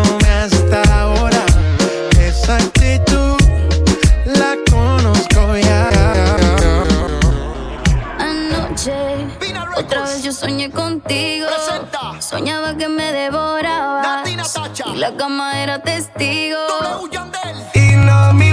[0.00, 1.44] hasta ahora.
[2.18, 3.36] Esa actitud
[4.24, 5.88] la conozco ya.
[8.18, 8.92] Anoche,
[9.76, 11.46] otra vez yo soñé contigo.
[12.18, 14.22] Soñaba que me devoraba.
[14.86, 16.58] Y la cama era testigo.
[17.74, 18.51] Y no me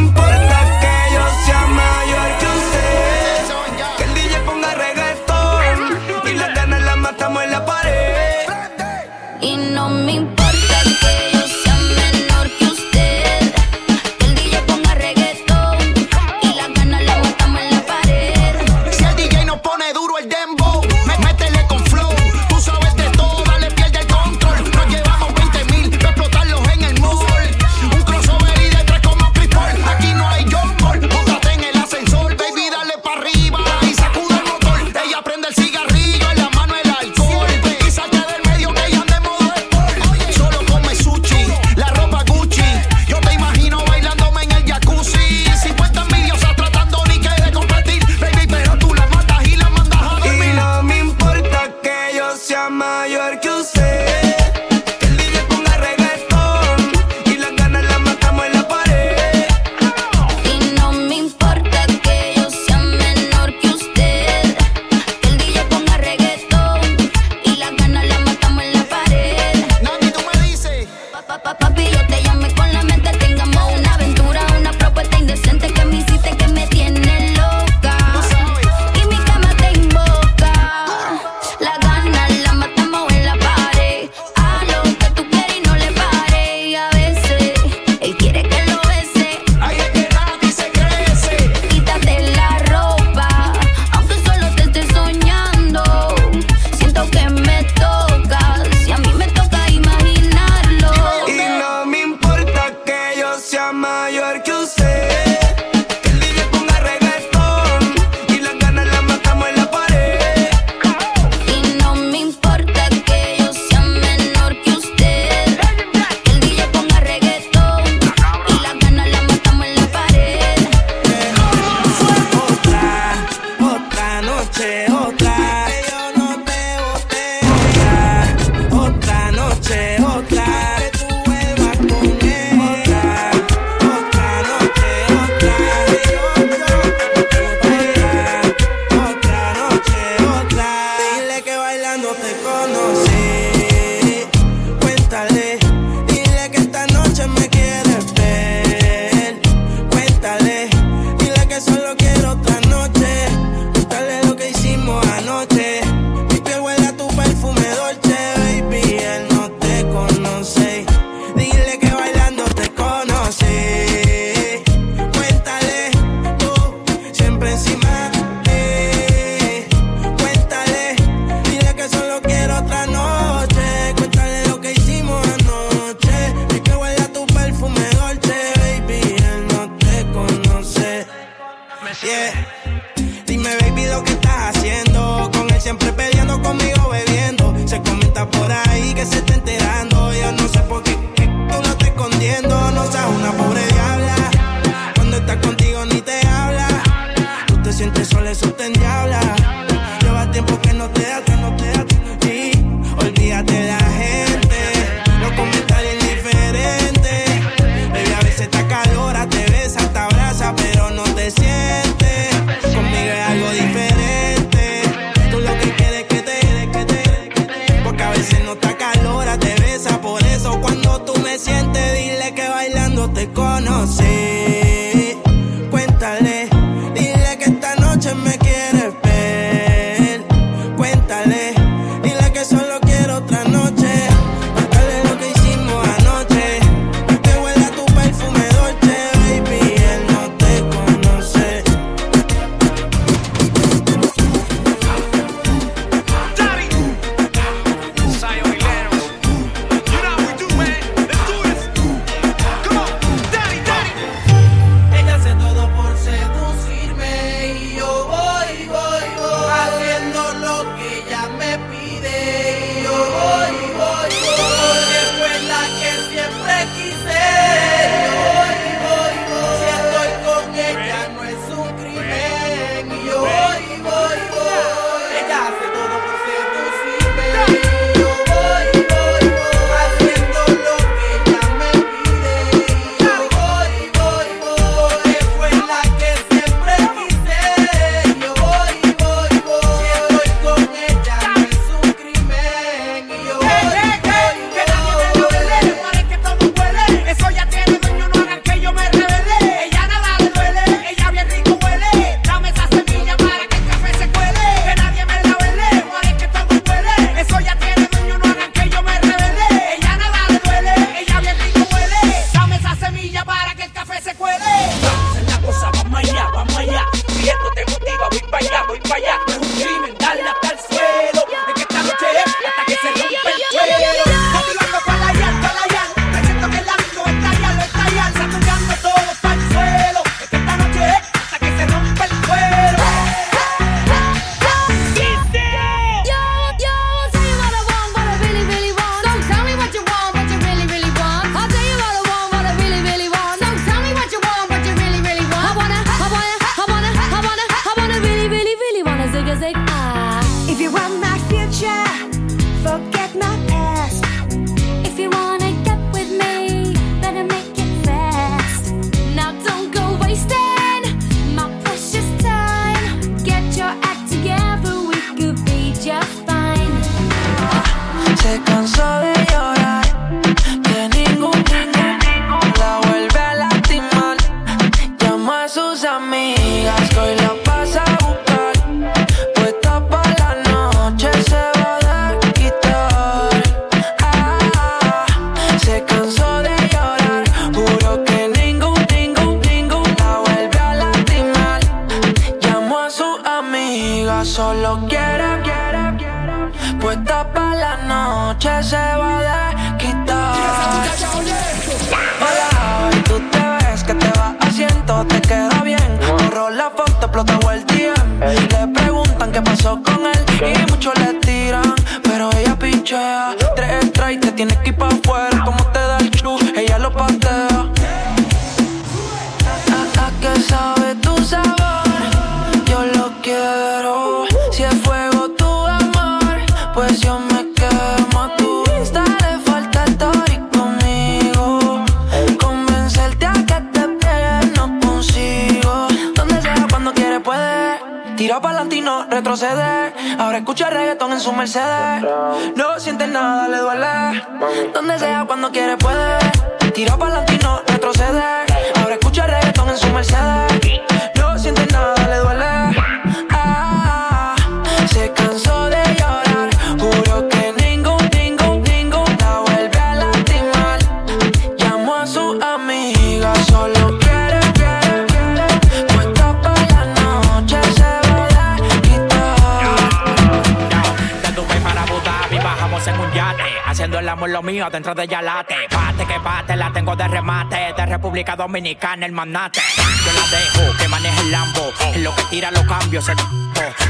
[474.20, 478.36] Amor lo mío dentro de Yalate Pate que pate, la tengo de remate De República
[478.36, 482.64] Dominicana, el manate Yo la dejo, que maneje el Lambo En lo que tira los
[482.64, 483.16] cambios, el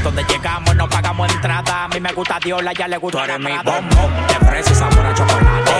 [0.04, 1.86] Donde llegamos no pagamos entrada.
[1.86, 3.90] A mí me gusta Diola, ya le gusta la mi bombón
[4.38, 5.72] fresa y sabor a chocolate.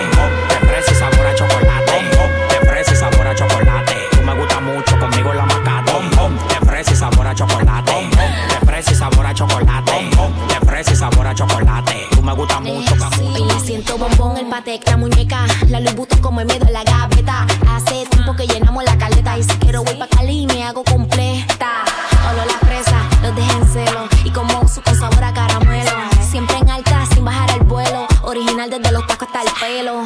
[0.67, 2.67] Fresa y sabor a chocolate.
[2.67, 3.95] Fresa y sabor a chocolate.
[4.11, 5.93] Tú me gusta mucho, conmigo la macate.
[5.93, 7.91] De fresa y sabor a chocolate.
[7.91, 10.50] De fresa y sabor a chocolate
[10.83, 12.95] fresa y sabor a chocolate Tú me gusta mucho,
[13.33, 15.45] Hoy le siento bombón, el patek, la muñeca.
[15.69, 17.45] La luz como el miedo en la gaveta.
[17.69, 19.37] Hace tiempo que llenamos la caleta.
[19.37, 21.83] Y si quiero voy pa' Cali y me hago completa.
[22.31, 24.07] Olor la fresa, los en celo.
[24.23, 25.91] Y como uso con sabor a caramelo.
[26.29, 28.07] Siempre en alta, sin bajar el vuelo.
[28.23, 30.03] Original desde los tacos hasta el pelo.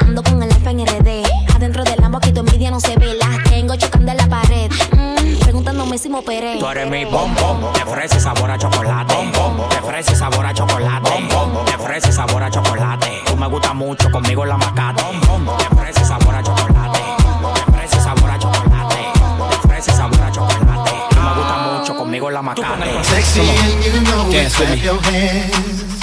[0.00, 1.24] Ando con el alfa en RD.
[1.54, 3.14] Adentro del Lambo aquí tu envidia no se ve.
[3.14, 4.70] Las tengo chocando en la pared.
[4.92, 6.58] Mm, preguntándome si me operé.
[6.58, 9.14] Tú eres mi bombón, de fresa y sabor a chocolate.
[9.94, 11.10] Fresa y sabor a chocolate.
[11.70, 13.22] De fresa y sabor a chocolate.
[13.26, 15.04] Tú me gusta mucho, conmigo la macate.
[15.04, 16.98] De fresa y sabor a chocolate.
[16.98, 18.96] De fresa y sabor a chocolate.
[19.50, 20.90] De fresa y sabor a chocolate.
[21.10, 23.04] Tú me gusta mucho, conmigo la macate.
[23.04, 24.82] Sexy and you know it, clap me.
[24.82, 25.94] your hands.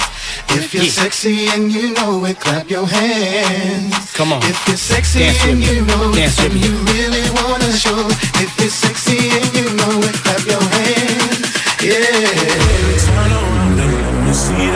[0.48, 4.12] If you're sexy and you know it, clap your hands.
[4.14, 4.42] Come on.
[4.42, 6.60] If you're sexy and you know it, me.
[6.60, 8.08] you really wanna show.
[8.40, 11.52] If you're sexy and you know it, clap your hands.
[11.82, 12.61] Yeah.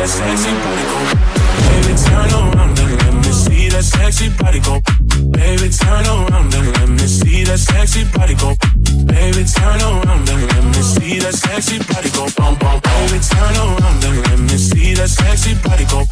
[0.06, 1.02] Sexy body go.
[1.66, 4.28] Baby, turn around and let me see that sexy
[8.14, 8.54] body go.
[9.10, 12.54] Baby, turn around and let me see that sexy body go.
[12.86, 16.06] Baby, turn around and let me see that sexy body go.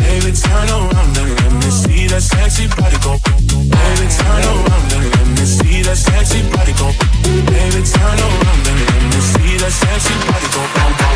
[0.00, 3.18] Baby, turn around and let me see that sexy body go.
[3.28, 6.88] Baby, turn around and let me see that sexy body go.
[7.52, 10.64] Baby, turn around and let me see that sexy body go.
[10.74, 11.13] Bum, bum.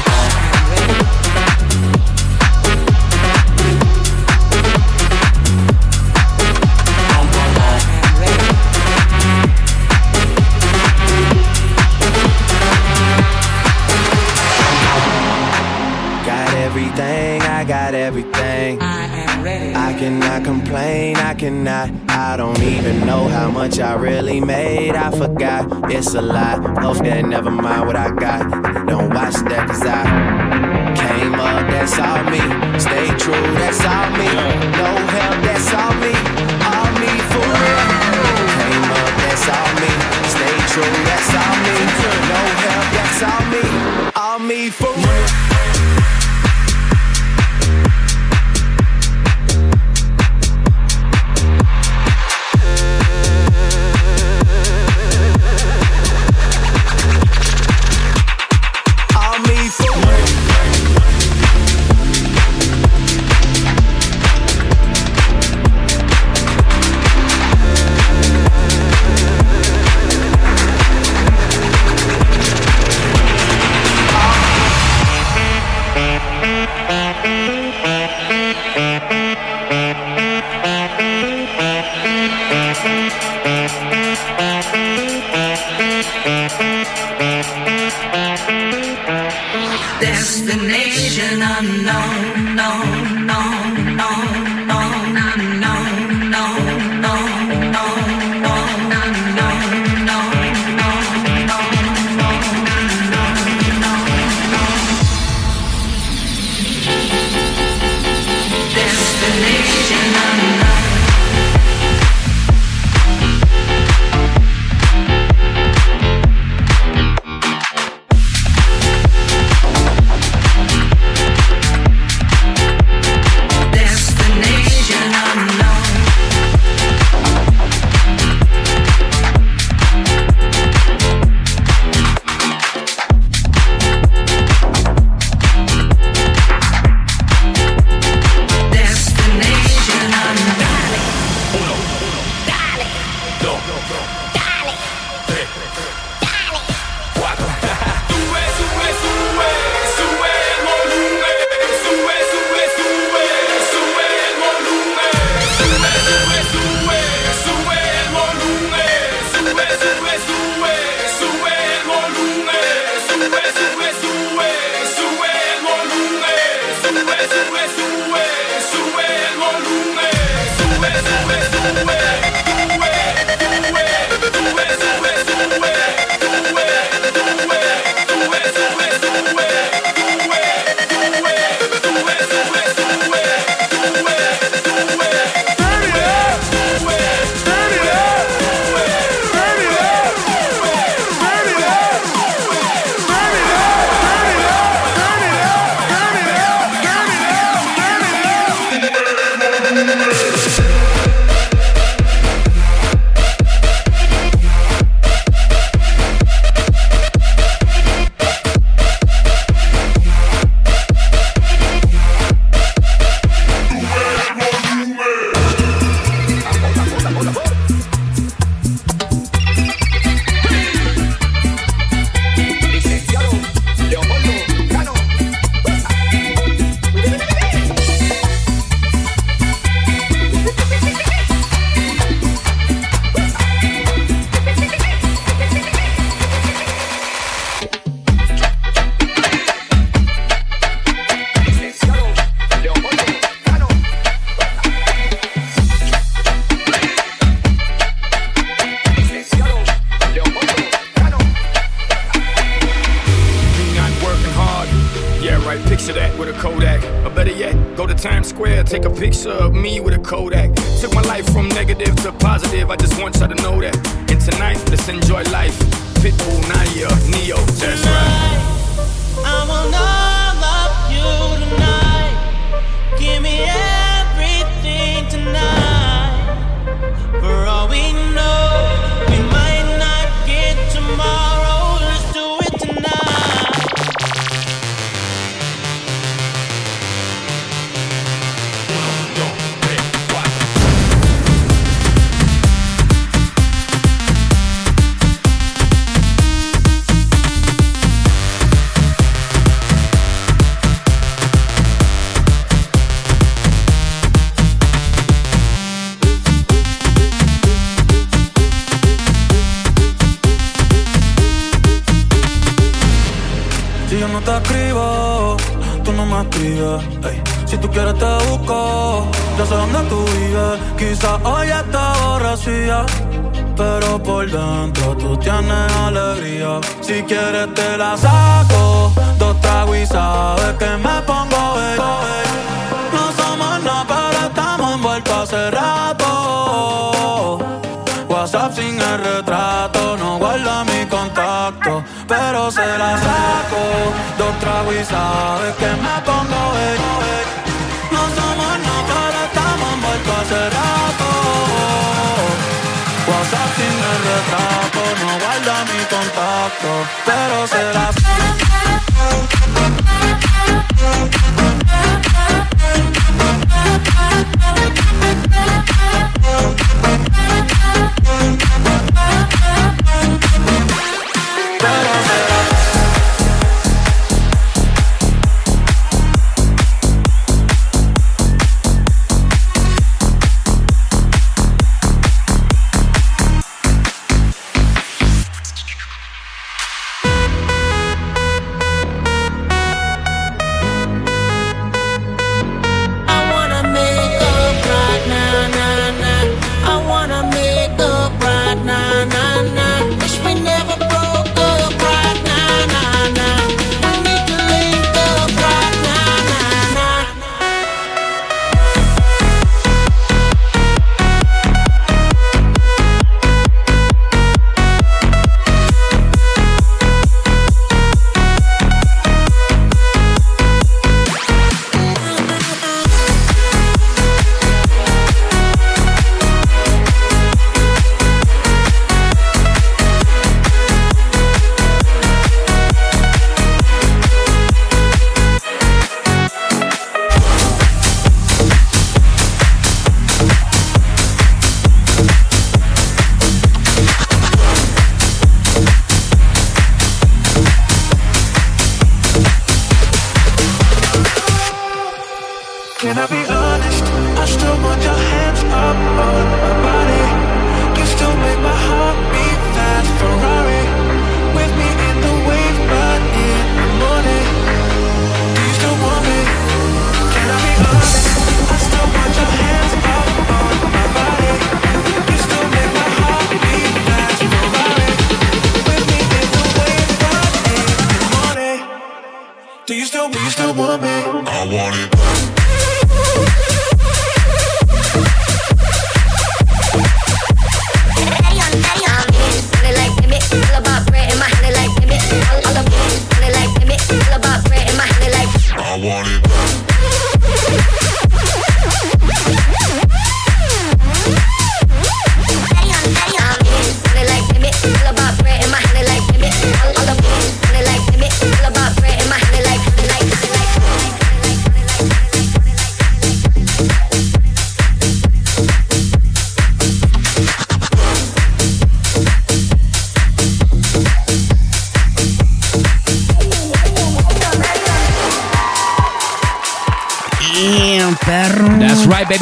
[23.69, 24.95] Much I really made.
[24.95, 26.59] I forgot, it's a lie.
[26.85, 28.41] Off that, never mind what I got.
[28.87, 30.03] Don't watch that, cause I
[30.97, 32.41] came up, that's all me.
[32.79, 34.29] Stay true, that's all me.
[34.81, 36.15] No help, that's all me.
[36.71, 37.89] All me for real.
[38.57, 39.93] Came up, that's all me.
[40.33, 41.77] Stay true, that's all me.
[42.33, 43.65] No help, that's all me.
[44.17, 44.99] All me for real.
[44.99, 45.58] All me for real.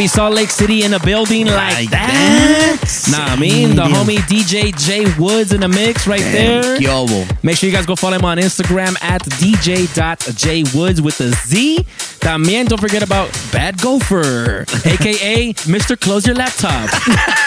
[0.07, 3.07] Salt Lake City in a building like, that.
[3.11, 6.63] Nah, I mean, the homie DJ J Woods in the mix right there.
[6.79, 7.27] ¿Qué hubo?
[7.43, 11.87] Make sure you guys go follow him on Instagram at dj.jwoods with a Z.
[12.21, 15.99] También don't forget about Bad Gopher, aka Mr.
[15.99, 16.91] Close Your Laptop.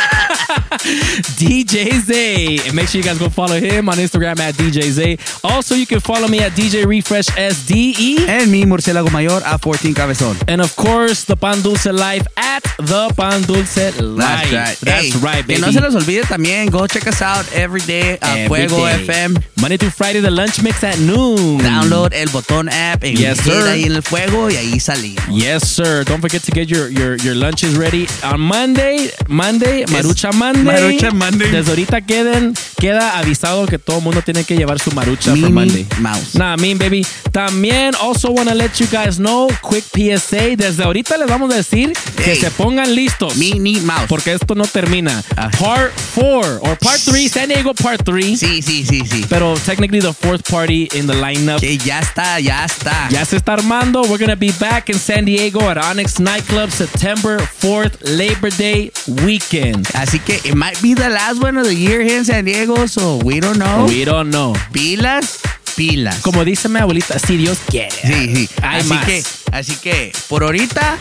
[1.40, 2.60] DJ Zay.
[2.66, 5.18] And make sure you guys go follow him on Instagram at DJ Zay.
[5.44, 8.28] Also, you can follow me at DJ Refresh SDE.
[8.28, 10.36] En mi murciélago mayor at 14 cabezón.
[10.48, 14.50] And of course, the Pan Dulce Life at the Pan Dulce Life.
[14.50, 14.78] That's right.
[14.82, 15.62] That's Hey, right, baby.
[15.62, 18.86] Que no se les olvide también, go check us out every day a Every Fuego.
[18.86, 19.44] FM.
[19.62, 21.60] Monday through Friday, the lunch mix at noon.
[21.60, 23.68] Download el botón app en Yes, sir.
[23.68, 25.24] ahí en el fuego y ahí salimos.
[25.30, 26.04] Yes, sir.
[26.06, 28.08] Don't forget to get your, your, your lunches ready.
[28.24, 30.69] On Monday, Monday, Marucha Monday.
[30.74, 31.52] Marucha Monday.
[31.52, 35.38] Desde ahorita queden, queda avisado que todo el mundo tiene que llevar su marucha for
[35.40, 35.88] Minnie Monday.
[36.00, 36.36] Mouse.
[36.36, 37.06] Nah, mean, baby.
[37.32, 40.56] También, also want to let you guys know, quick PSA.
[40.58, 42.40] Desde ahorita les vamos a decir que Hey.
[42.42, 43.36] se pongan listos.
[43.38, 44.06] Minnie Mouse.
[44.08, 45.24] Porque esto no termina.
[45.36, 45.50] Ah.
[45.60, 48.40] Part 4 or Part 3, San Diego Part 3.
[48.40, 49.26] Sí, sí, sí, sí.
[49.30, 51.60] Pero technically the fourth party in the lineup.
[51.60, 53.08] Que ya está, ya está.
[53.10, 54.02] Ya se está armando.
[54.04, 58.92] We're to be back in San Diego at Onyx Nightclub September 4th, Labor Day
[59.24, 59.88] weekend.
[59.94, 63.18] Así que might be the last one of the year here in San Diego, so
[63.24, 63.86] we don't know.
[63.88, 64.54] We don't know.
[64.74, 65.40] Pilas,
[65.78, 66.22] pilas.
[66.22, 67.92] Como dice mi abuelita, si Dios quiere.
[67.92, 68.50] Sí, sí.
[68.62, 69.06] Hay así más.
[69.06, 70.98] que, así que por ahorita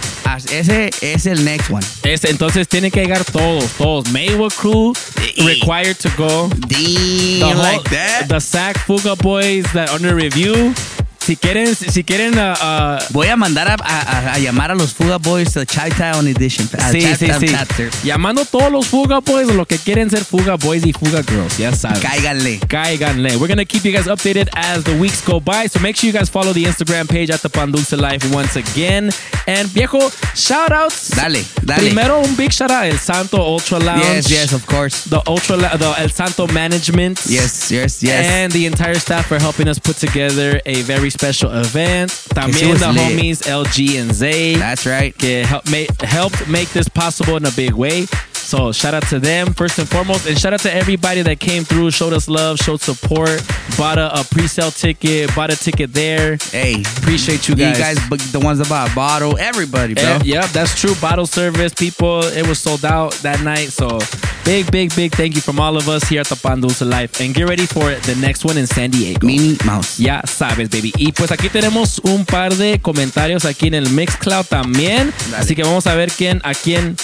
[0.53, 1.85] ese es el next one.
[2.05, 4.09] Es- entonces tienen que llegar todos, todos.
[4.13, 4.93] Maywood Crew
[5.45, 6.49] required to go.
[6.49, 8.29] Damn, The whole- like that.
[8.29, 10.73] The SAC Fuga Boys that under review.
[11.29, 15.18] Si quieren, si quieren, uh, Voy a mandar a, a- a llamar a los Fuga
[15.18, 16.66] Boys the Chi Town Edition.
[16.79, 17.49] a Sí, sí, sí.
[17.51, 17.91] chapter.
[18.03, 21.59] Llamando a todos los Fuga Boys, lo que quieren ser Fuga Boys y Fuga Girls.
[21.59, 22.01] Ya saben.
[22.01, 22.61] Cáiganle.
[22.66, 23.37] Cáiganle.
[23.37, 25.66] We're going to keep you guys updated as the weeks go by.
[25.68, 28.57] So make sure you guys follow the Instagram page at the Pan Dulce Life once
[28.57, 29.11] again.
[29.47, 31.11] And viejo, shout outs.
[31.11, 31.79] Dale, dale.
[31.91, 34.03] Primero, un big shout out El Santo Ultra Lounge.
[34.03, 35.05] Yes, yes, of course.
[35.11, 37.20] The Ultra, the El Santo Management.
[37.26, 38.26] Yes, yes, yes.
[38.26, 42.11] And the entire staff for helping us put together a very special event.
[42.33, 43.01] También the lit.
[43.01, 45.12] homies LG and Zay That's right.
[45.19, 45.66] que help
[46.05, 48.07] helped make this possible in a big way.
[48.49, 51.64] So shout out to them first and foremost, and shout out to everybody that came
[51.64, 53.42] through, showed us love, showed support,
[53.76, 56.38] bought a, a pre-sale ticket, bought a ticket there.
[56.51, 57.78] Hey, Appreciate you you guys.
[57.78, 60.03] guys, but the ones that bought a bottle, everybody, bro.
[60.03, 60.94] Eh, yep, that's true.
[60.99, 62.20] Bottle service, people.
[62.24, 63.68] It was sold out that night.
[63.68, 63.99] So
[64.46, 67.20] big, big, big thank you from all of us here at the Pan Dulce Life.
[67.20, 69.26] And get ready for the next one in San Diego.
[69.26, 70.01] Mini Mouse.
[70.01, 70.94] Ya sabes, baby.
[70.96, 75.12] Y pues aquí tenemos un par de comentarios aquí en el Mixcloud también.
[75.30, 75.42] Dale.
[75.42, 76.96] Así que vamos a ver quién, a quién,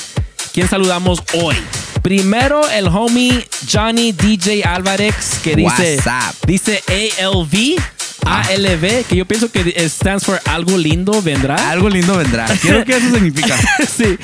[0.54, 1.56] quién saludamos hoy.
[2.00, 6.34] Primero el homie Johnny DJ Álvarez que dice, WhatsApp.
[6.46, 7.76] dice ALV.
[8.24, 11.56] ALV, que yo pienso que stands for algo lindo vendrá.
[11.70, 12.46] Algo lindo vendrá.
[12.62, 13.54] Quiero que eso significa.
[13.86, 14.16] sí.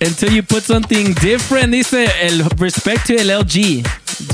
[0.00, 3.82] Until you put something different, dice el respect to el LG.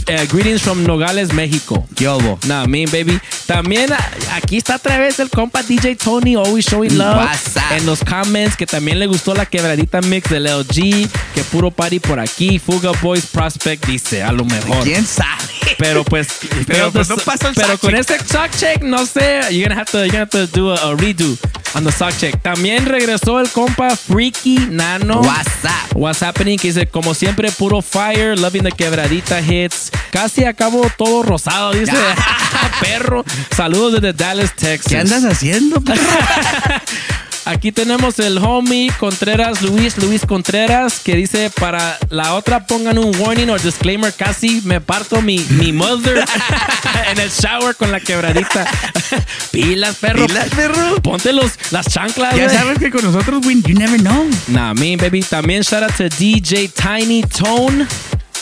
[0.07, 1.87] Eh, greetings from Nogales, México.
[1.95, 2.39] ¿Qué hubo?
[2.47, 3.19] Nah, mean baby.
[3.47, 7.17] También a- aquí está otra vez el compa DJ Tony, always showing love.
[7.17, 7.73] WhatsApp.
[7.79, 12.01] En los comments que también le gustó la quebradita mix del LG, que puro party
[12.01, 12.59] por aquí.
[12.59, 14.83] Fuga Boys Prospect dice, a lo mejor.
[14.85, 15.29] ¿Quién sabe?
[15.79, 16.29] Pero pues,
[16.67, 19.75] Pero, pues, the- no pasó el pero con ese sock check, no sé, you're gonna
[19.81, 21.37] have to, you're gonna have to do a, a redo
[21.75, 22.41] on the sock check.
[22.43, 25.21] También regresó el compa Freaky Nano.
[25.21, 25.95] WhatsApp.
[25.95, 26.59] What's happening?
[26.59, 29.91] Que dice, como siempre, puro fire, loving the quebradita hits.
[30.11, 31.93] Casi acabo todo rosado, dice.
[32.81, 33.25] perro.
[33.57, 34.93] Saludos desde Dallas, Texas.
[34.93, 36.01] ¿Qué andas haciendo, perro?
[37.47, 43.15] Aquí tenemos el homie Contreras, Luis, Luis Contreras, que dice para la otra pongan un
[43.21, 46.25] warning o disclaimer, casi me parto mi, mi mother
[47.11, 48.67] en el shower con la quebradita.
[49.51, 50.27] Pilas, perro.
[50.27, 51.03] Pilas, perro.
[51.03, 54.27] Ponte los, las chanclas, Ya sabes que con nosotros, win, you never know.
[54.49, 55.21] Nah, me, baby.
[55.23, 57.87] También shout out to DJ Tiny Tone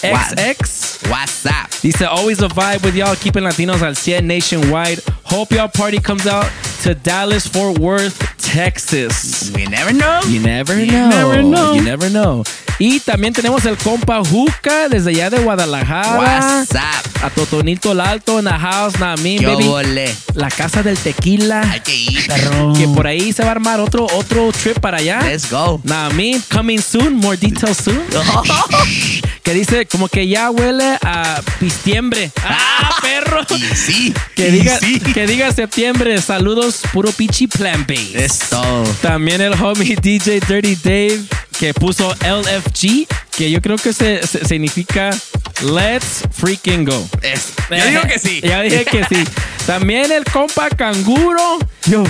[0.02, 1.08] XX.
[1.10, 1.70] What's up?
[1.82, 5.02] Dice, always a vibe with y'all, keeping Latinos al 100 nationwide.
[5.24, 6.46] Hope y'all party comes out
[6.82, 9.52] to Dallas, Fort Worth, Texas.
[9.54, 10.20] We never know.
[10.26, 11.08] You never You know.
[11.10, 11.74] never know.
[11.74, 12.44] You never know.
[12.78, 16.18] Y también tenemos el compa Juca desde allá de Guadalajara.
[16.18, 17.24] What's up?
[17.24, 20.10] A Totonito el Alto en the house, me, ¿Qué baby.
[20.34, 21.60] La casa del tequila.
[21.70, 22.72] Hay que ir, perro.
[22.72, 25.20] Que por ahí se va a armar otro, otro trip para allá.
[25.22, 25.80] Let's go.
[26.14, 28.02] Me, coming soon, more details soon.
[29.44, 32.32] que dice como que ya huele a pistiembre.
[32.44, 33.42] ¡Ah, perro!
[33.50, 34.14] Y sí.
[34.34, 34.98] Que y diga, sí.
[34.98, 36.20] que diga septiembre.
[36.20, 38.24] Saludos, puro pichi plan base.
[38.24, 38.84] Es todo.
[39.02, 41.20] También el homie DJ Dirty Dave
[41.58, 45.10] que puso LFG, que yo creo que se, se- significa
[45.62, 47.08] Let's Freaking Go.
[47.22, 47.52] Es.
[47.70, 48.40] Yo digo que sí.
[48.44, 49.24] ya dije que sí.
[49.66, 51.58] También el compa Canguro.
[51.86, 52.02] Yo.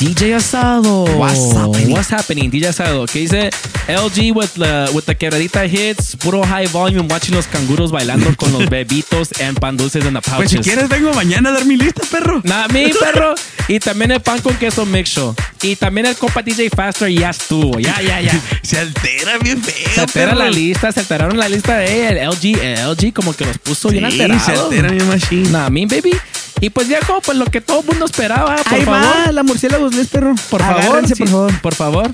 [0.00, 1.04] DJ Asado.
[1.04, 1.92] What's happening?
[1.92, 2.50] What's happening?
[2.50, 3.06] DJ Asado.
[3.06, 3.50] Que dice
[3.88, 8.50] LG with the, with the quebradita hits, puro high volume, watching los canguros bailando con
[8.52, 10.36] los bebitos and pan dulces en the pouches.
[10.36, 12.40] Pues si quieres, vengo mañana a dar mi lista, perro.
[12.44, 13.34] Nah, mi perro.
[13.68, 15.34] Y también el pan con queso mix show.
[15.62, 17.78] Y también el compa DJ Faster ya estuvo.
[17.78, 18.40] Ya, ya, ya.
[18.62, 19.74] Se altera bien feo.
[19.94, 20.38] Se altera perro.
[20.44, 23.88] la lista, se alteraron la lista de el LG, el LG como que los puso
[23.90, 24.44] bien Sí, alterados.
[24.44, 25.48] se altera mi machine.
[25.50, 26.12] Nah, mi baby.
[26.60, 29.00] Y pues viejo, pues lo que todo el mundo esperaba, por Ahí favor.
[29.28, 30.34] va la murciélagos les, perro.
[30.48, 31.60] Por favor, Agárrense, sí, por favor.
[31.60, 32.10] Por favor.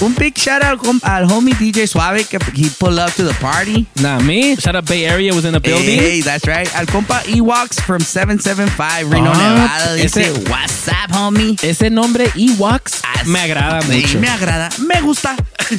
[0.00, 3.24] Un big shout out al, hom- al homie DJ Suave que he pulled up to
[3.26, 3.84] the party.
[4.00, 4.54] Nah, me.
[4.56, 5.98] Shout out Bay Area was in the building.
[5.98, 6.68] Hey, that's right.
[6.76, 9.94] Al compa Ewoks from 775 Reno, Ah, Nevada.
[9.96, 11.56] Dice, ese- what's up, homie?
[11.62, 14.20] Ese nombre Ewoks me agrada mucho.
[14.20, 14.68] me agrada.
[14.86, 15.34] Me gusta.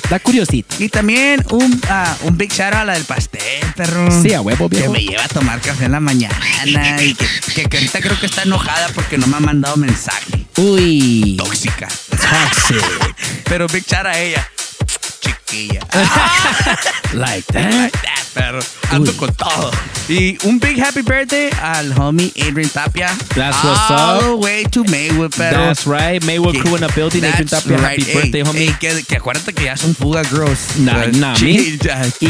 [0.09, 0.75] Da curiosito.
[0.79, 3.41] Y también un, ah, un big shout out a la del pastel,
[3.75, 4.21] perro.
[4.21, 4.91] Sí, a huevo, Que viejo.
[4.93, 6.35] me lleva a tomar café en la mañana.
[6.65, 6.73] Y
[7.15, 7.25] que,
[7.55, 10.45] que, que ahorita creo que está enojada porque no me ha mandado mensaje.
[10.57, 11.37] Uy.
[11.39, 11.87] Tóxica.
[12.09, 13.15] Toxic.
[13.45, 14.49] Pero big shout a ella.
[17.13, 17.73] Like that.
[17.73, 18.59] Like that, perro.
[18.91, 19.17] Ando Uy.
[19.17, 19.71] con todo.
[20.07, 23.09] Y un big happy birthday al homie Adrian Tapia.
[23.35, 24.23] That's what's All up.
[24.23, 25.57] the way to Maywood, perro.
[25.65, 26.23] That's right.
[26.23, 27.23] Maywood crew in the building.
[27.23, 27.99] Adrian That's Tapia, right.
[27.99, 28.67] happy Ey, birthday, homie.
[28.67, 30.77] ey, que, que acuérdate que ya son fuga girls.
[30.79, 31.51] Nah, Pues, nah, me.
[31.51, 31.77] Y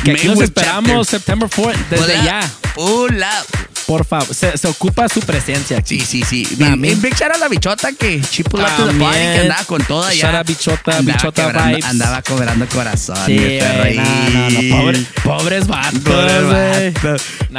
[0.02, 1.20] que aquí Maywood esperamos chapter.
[1.20, 2.52] September 4 desde up, ya.
[2.74, 3.48] Pull up.
[3.88, 6.00] Por favor, se, se ocupa su presencia aquí.
[6.02, 6.56] Sí, sí, sí.
[6.60, 6.90] Nah, y, me.
[6.90, 9.24] y big shout out a la bichota que she pulled up to the party que
[9.26, 9.42] También.
[9.42, 10.28] andaba con toda ya.
[10.28, 11.86] Shout out bichota, Andaba bichota quebrando- vibes.
[11.86, 12.66] Andaba cobrando
[13.14, 13.26] corazón.
[13.28, 16.02] Sí, perro, güey, no, no, no, pobre- pobres vatos,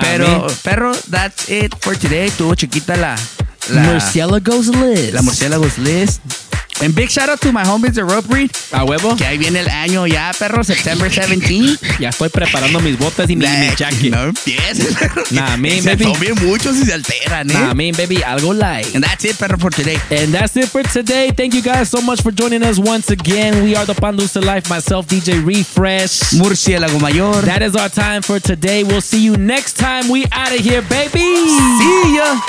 [0.01, 2.31] Pero, perro, that's it for today.
[2.31, 3.17] Tuvo chiquita la...
[3.71, 5.13] la Murciélagos Liz.
[5.13, 6.21] La murciélagos list.
[6.83, 8.51] And big shout out to my homies de Rope Breed.
[8.73, 9.15] A huevo.
[9.17, 11.79] Que ahí viene el año ya, perro, September 17.
[11.99, 14.11] Ya estoy preparando mis botas y mi, mi Like, jacket.
[14.11, 14.97] No empieces.
[15.33, 16.05] Nah, me, se baby.
[16.05, 17.53] tomen muchos y se alteran, eh.
[17.53, 18.95] Nah, me, baby, algo light.
[18.95, 19.99] And that's it, perro, for today.
[20.11, 21.33] And that's it for today.
[21.37, 23.63] Thank you guys so much for joining us once again.
[23.63, 26.33] We are the Pandusa Life, myself, DJ Refresh.
[26.39, 27.43] Murciélago Mayor.
[27.43, 28.85] That is our time for today.
[28.85, 30.09] We'll see you next time.
[30.09, 31.21] We out of here, baby.
[31.21, 32.41] See ya.